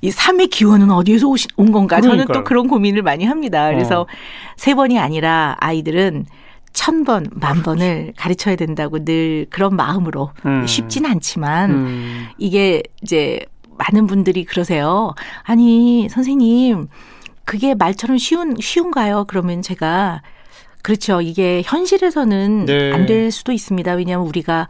이 0.01 0.09
삶의 0.09 0.47
기원은 0.47 0.89
어디에서 0.89 1.27
오시, 1.27 1.47
온 1.55 1.71
건가? 1.71 2.01
저는 2.01 2.15
그러니까요. 2.15 2.39
또 2.39 2.43
그런 2.43 2.67
고민을 2.67 3.03
많이 3.03 3.25
합니다. 3.25 3.69
그래서 3.69 4.01
어. 4.01 4.05
세 4.57 4.73
번이 4.73 4.97
아니라 4.99 5.55
아이들은 5.59 6.25
천 6.73 7.03
번, 7.03 7.27
만 7.33 7.61
번을 7.61 8.13
가르쳐야 8.17 8.55
된다고 8.55 9.03
늘 9.05 9.45
그런 9.51 9.75
마음으로 9.75 10.31
음. 10.47 10.65
쉽진 10.65 11.05
않지만 11.05 11.69
음. 11.69 12.27
이게 12.39 12.81
이제 13.03 13.41
많은 13.81 14.07
분들이 14.07 14.43
그러세요. 14.45 15.13
아니, 15.43 16.07
선생님, 16.09 16.87
그게 17.45 17.73
말처럼 17.73 18.17
쉬운, 18.17 18.55
쉬운가요? 18.59 19.25
그러면 19.27 19.61
제가, 19.61 20.21
그렇죠. 20.83 21.21
이게 21.21 21.61
현실에서는 21.65 22.65
네. 22.65 22.91
안될 22.93 23.31
수도 23.31 23.51
있습니다. 23.51 23.93
왜냐하면 23.93 24.27
우리가 24.27 24.67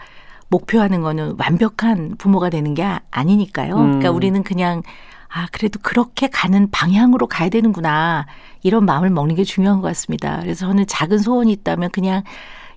목표하는 0.50 1.02
거는 1.02 1.36
완벽한 1.38 2.16
부모가 2.18 2.50
되는 2.50 2.74
게 2.74 2.84
아- 2.84 3.02
아니니까요. 3.12 3.76
음. 3.76 3.84
그러니까 3.86 4.12
우리는 4.12 4.44
그냥, 4.44 4.82
아, 5.30 5.48
그래도 5.52 5.80
그렇게 5.82 6.28
가는 6.28 6.70
방향으로 6.72 7.28
가야 7.28 7.50
되는구나. 7.50 8.26
이런 8.64 8.86
마음을 8.86 9.10
먹는 9.10 9.36
게 9.36 9.44
중요한 9.44 9.80
것 9.82 9.88
같습니다. 9.88 10.40
그래서 10.42 10.68
저는 10.68 10.88
작은 10.88 11.20
소원이 11.20 11.52
있다면 11.54 11.90
그냥 11.92 12.24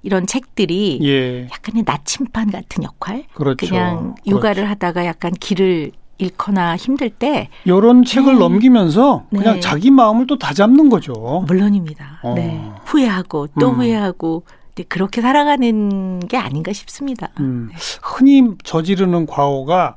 이런 0.03 0.27
책들이 0.27 1.01
예. 1.03 1.49
약간의 1.51 1.83
나침반 1.87 2.51
같은 2.51 2.85
역할? 2.85 3.25
그렇죠. 3.35 3.67
그냥 3.67 4.15
육아를 4.27 4.69
하다가 4.71 5.07
약간 5.07 5.33
길을 5.33 5.91
잃거나 6.19 6.77
힘들 6.77 7.11
때 7.11 7.49
이런 7.65 8.05
책을 8.05 8.35
네. 8.35 8.39
넘기면서 8.39 9.27
그냥 9.31 9.55
네. 9.55 9.61
자기 9.61 9.91
마음을 9.91 10.27
또 10.27 10.39
다잡는 10.39 10.89
거죠. 10.89 11.45
물론입니다. 11.47 12.21
어. 12.23 12.35
네. 12.35 12.71
후회하고 12.85 13.49
또 13.61 13.71
음. 13.71 13.75
후회하고 13.77 14.45
네, 14.77 14.85
그렇게 14.85 15.21
살아가는 15.21 16.21
게 16.21 16.37
아닌가 16.37 16.73
싶습니다. 16.73 17.29
음. 17.41 17.71
흔히 18.03 18.43
저지르는 18.63 19.27
과오가 19.27 19.97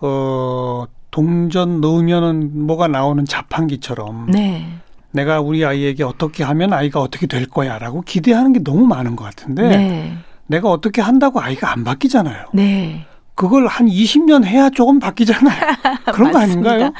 어 0.00 0.84
동전 1.10 1.80
넣으면은 1.80 2.66
뭐가 2.66 2.88
나오는 2.88 3.24
자판기처럼 3.24 4.26
네. 4.30 4.66
내가 5.12 5.40
우리 5.40 5.64
아이에게 5.64 6.04
어떻게 6.04 6.44
하면 6.44 6.72
아이가 6.72 7.00
어떻게 7.00 7.26
될 7.26 7.46
거야라고 7.46 8.02
기대하는 8.02 8.52
게 8.52 8.62
너무 8.62 8.86
많은 8.86 9.16
것 9.16 9.24
같은데 9.24 9.62
네. 9.62 10.18
내가 10.46 10.70
어떻게 10.70 11.00
한다고 11.00 11.40
아이가 11.40 11.72
안 11.72 11.84
바뀌잖아요. 11.84 12.46
네. 12.52 13.06
그걸 13.36 13.68
한 13.68 13.86
20년 13.86 14.44
해야 14.44 14.68
조금 14.70 14.98
바뀌잖아요. 14.98 15.76
그런 16.12 16.32
거. 16.32 16.38
아닌가요? 16.38 16.92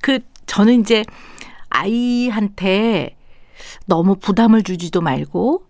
그 0.00 0.20
저는 0.46 0.80
이제 0.80 1.04
아이한테 1.70 3.16
너무 3.86 4.16
부담을 4.16 4.62
주지도 4.62 5.00
말고 5.00 5.64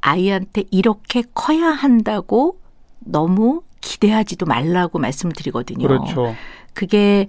아이한테 0.00 0.64
이렇게 0.70 1.22
커야 1.34 1.68
한다고 1.68 2.58
너무 3.00 3.62
기대하지도 3.80 4.44
말라고 4.46 4.98
말씀을 4.98 5.32
드리거든요. 5.34 5.86
그렇죠. 5.86 6.34
그게 6.74 7.28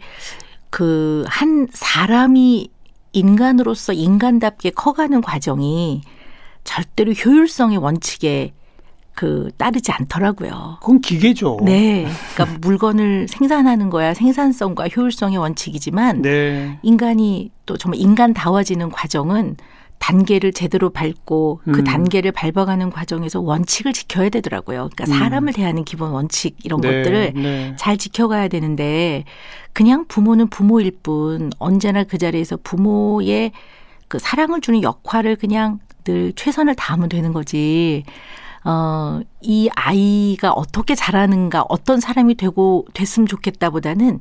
그 0.70 1.24
한 1.28 1.68
사람이 1.72 2.70
인간으로서 3.14 3.94
인간답게 3.94 4.72
커가는 4.72 5.22
과정이 5.22 6.02
절대로 6.66 7.14
효율성의 7.14 7.78
원칙에 7.78 8.54
그 9.16 9.50
따르지 9.58 9.92
않더라고요. 9.92 10.78
그건 10.82 11.00
기계죠. 11.00 11.60
네. 11.64 12.06
그러니까 12.34 12.58
물건을 12.62 13.28
생산하는 13.28 13.90
거야 13.90 14.14
생산성과 14.14 14.90
효율성의 14.90 15.38
원칙이지만 15.38 16.22
네. 16.22 16.78
인간이 16.84 17.52
또 17.66 17.78
정말 17.78 18.00
인간다워지는 18.00 18.90
과정은 18.90 19.56
단계를 19.98 20.52
제대로 20.52 20.90
밟고 20.90 21.62
그 21.64 21.80
음. 21.80 21.84
단계를 21.86 22.34
밟아가는 22.34 22.90
과정에서 22.90 23.40
원칙을 23.40 23.94
지켜야 23.94 24.28
되더라고요. 24.30 24.90
그러니까 24.94 25.06
음. 25.06 25.18
사람을 25.18 25.54
대하는 25.54 25.86
기본 25.86 26.12
원칙 26.12 26.58
이런 26.64 26.82
네, 26.82 26.90
것들을 26.90 27.34
네. 27.36 27.76
잘 27.78 27.98
지켜가야 27.98 28.50
되는데 28.50 29.24
그냥 29.72 30.06
부모는 30.08 30.50
부모일 30.50 30.92
뿐 31.02 31.52
언제나 31.58 32.04
그 32.04 32.18
자리에서 32.18 32.58
부모의 32.62 33.54
그 34.10 34.20
사랑을 34.20 34.60
주는 34.62 34.84
역할을 34.84 35.38
그냥 35.38 35.80
늘 36.04 36.34
최선을 36.34 36.76
다하면 36.76 37.10
되는 37.10 37.34
거지. 37.34 38.04
어, 38.66 39.22
이 39.42 39.70
아이가 39.76 40.52
어떻게 40.52 40.96
자라는가, 40.96 41.64
어떤 41.70 42.00
사람이 42.00 42.36
되고 42.36 42.86
됐으면 42.94 43.28
좋겠다보다는 43.28 44.20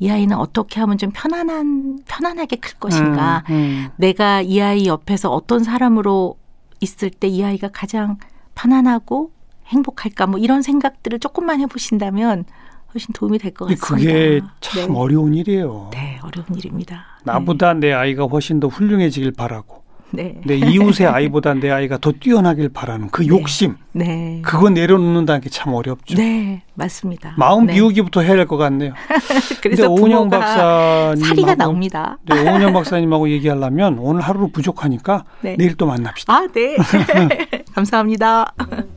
이 0.00 0.10
아이는 0.10 0.36
어떻게 0.36 0.80
하면 0.80 0.98
좀 0.98 1.10
편안한, 1.14 2.00
편안하게 2.06 2.56
클 2.56 2.74
것인가. 2.78 3.44
음, 3.50 3.54
음. 3.54 3.88
내가 3.96 4.40
이 4.42 4.60
아이 4.60 4.86
옆에서 4.86 5.30
어떤 5.30 5.62
사람으로 5.62 6.36
있을 6.80 7.10
때 7.10 7.28
이 7.28 7.44
아이가 7.44 7.68
가장 7.72 8.18
편안하고 8.56 9.30
행복할까 9.66 10.26
뭐 10.26 10.38
이런 10.40 10.60
생각들을 10.62 11.20
조금만 11.20 11.60
해보신다면 11.60 12.44
훨씬 12.92 13.12
도움이 13.14 13.38
될 13.38 13.54
것 13.54 13.66
같습니다. 13.66 13.86
그게 13.86 14.40
참 14.60 14.92
네. 14.92 14.98
어려운 14.98 15.34
일이에요. 15.34 15.90
네, 15.92 16.18
어려운 16.22 16.46
일입니다. 16.56 17.04
나보다 17.24 17.74
내 17.74 17.92
아이가 17.92 18.24
훨씬 18.24 18.58
더 18.60 18.66
훌륭해지길 18.66 19.32
바라고 19.32 19.83
네. 20.14 20.40
내 20.44 20.56
이웃의 20.56 21.06
아이보다 21.06 21.54
내 21.54 21.70
아이가 21.70 21.98
더 21.98 22.12
뛰어나길 22.12 22.68
바라는 22.70 23.08
그 23.10 23.26
욕심 23.26 23.76
네. 23.92 24.40
그거 24.44 24.70
내려놓는다는 24.70 25.40
게 25.40 25.48
참 25.50 25.72
어렵죠. 25.74 26.16
네, 26.16 26.62
맞습니다. 26.74 27.34
마음 27.36 27.66
네. 27.66 27.74
비우기부터 27.74 28.22
해야 28.22 28.34
될 28.34 28.46
것 28.46 28.56
같네요. 28.56 28.92
그래서 29.62 29.88
오은영 29.88 30.28
박사님 30.30 31.24
사리가 31.24 31.54
나옵니다. 31.54 32.18
네, 32.28 32.40
오은영 32.40 32.72
박사님하고 32.72 33.28
얘기하려면 33.30 33.98
오늘 33.98 34.20
하루 34.20 34.48
부족하니까 34.48 35.24
네. 35.42 35.56
내일 35.58 35.76
또 35.76 35.86
만납시다. 35.86 36.32
아, 36.34 36.46
네. 36.52 36.76
감사합니다. 37.74 38.52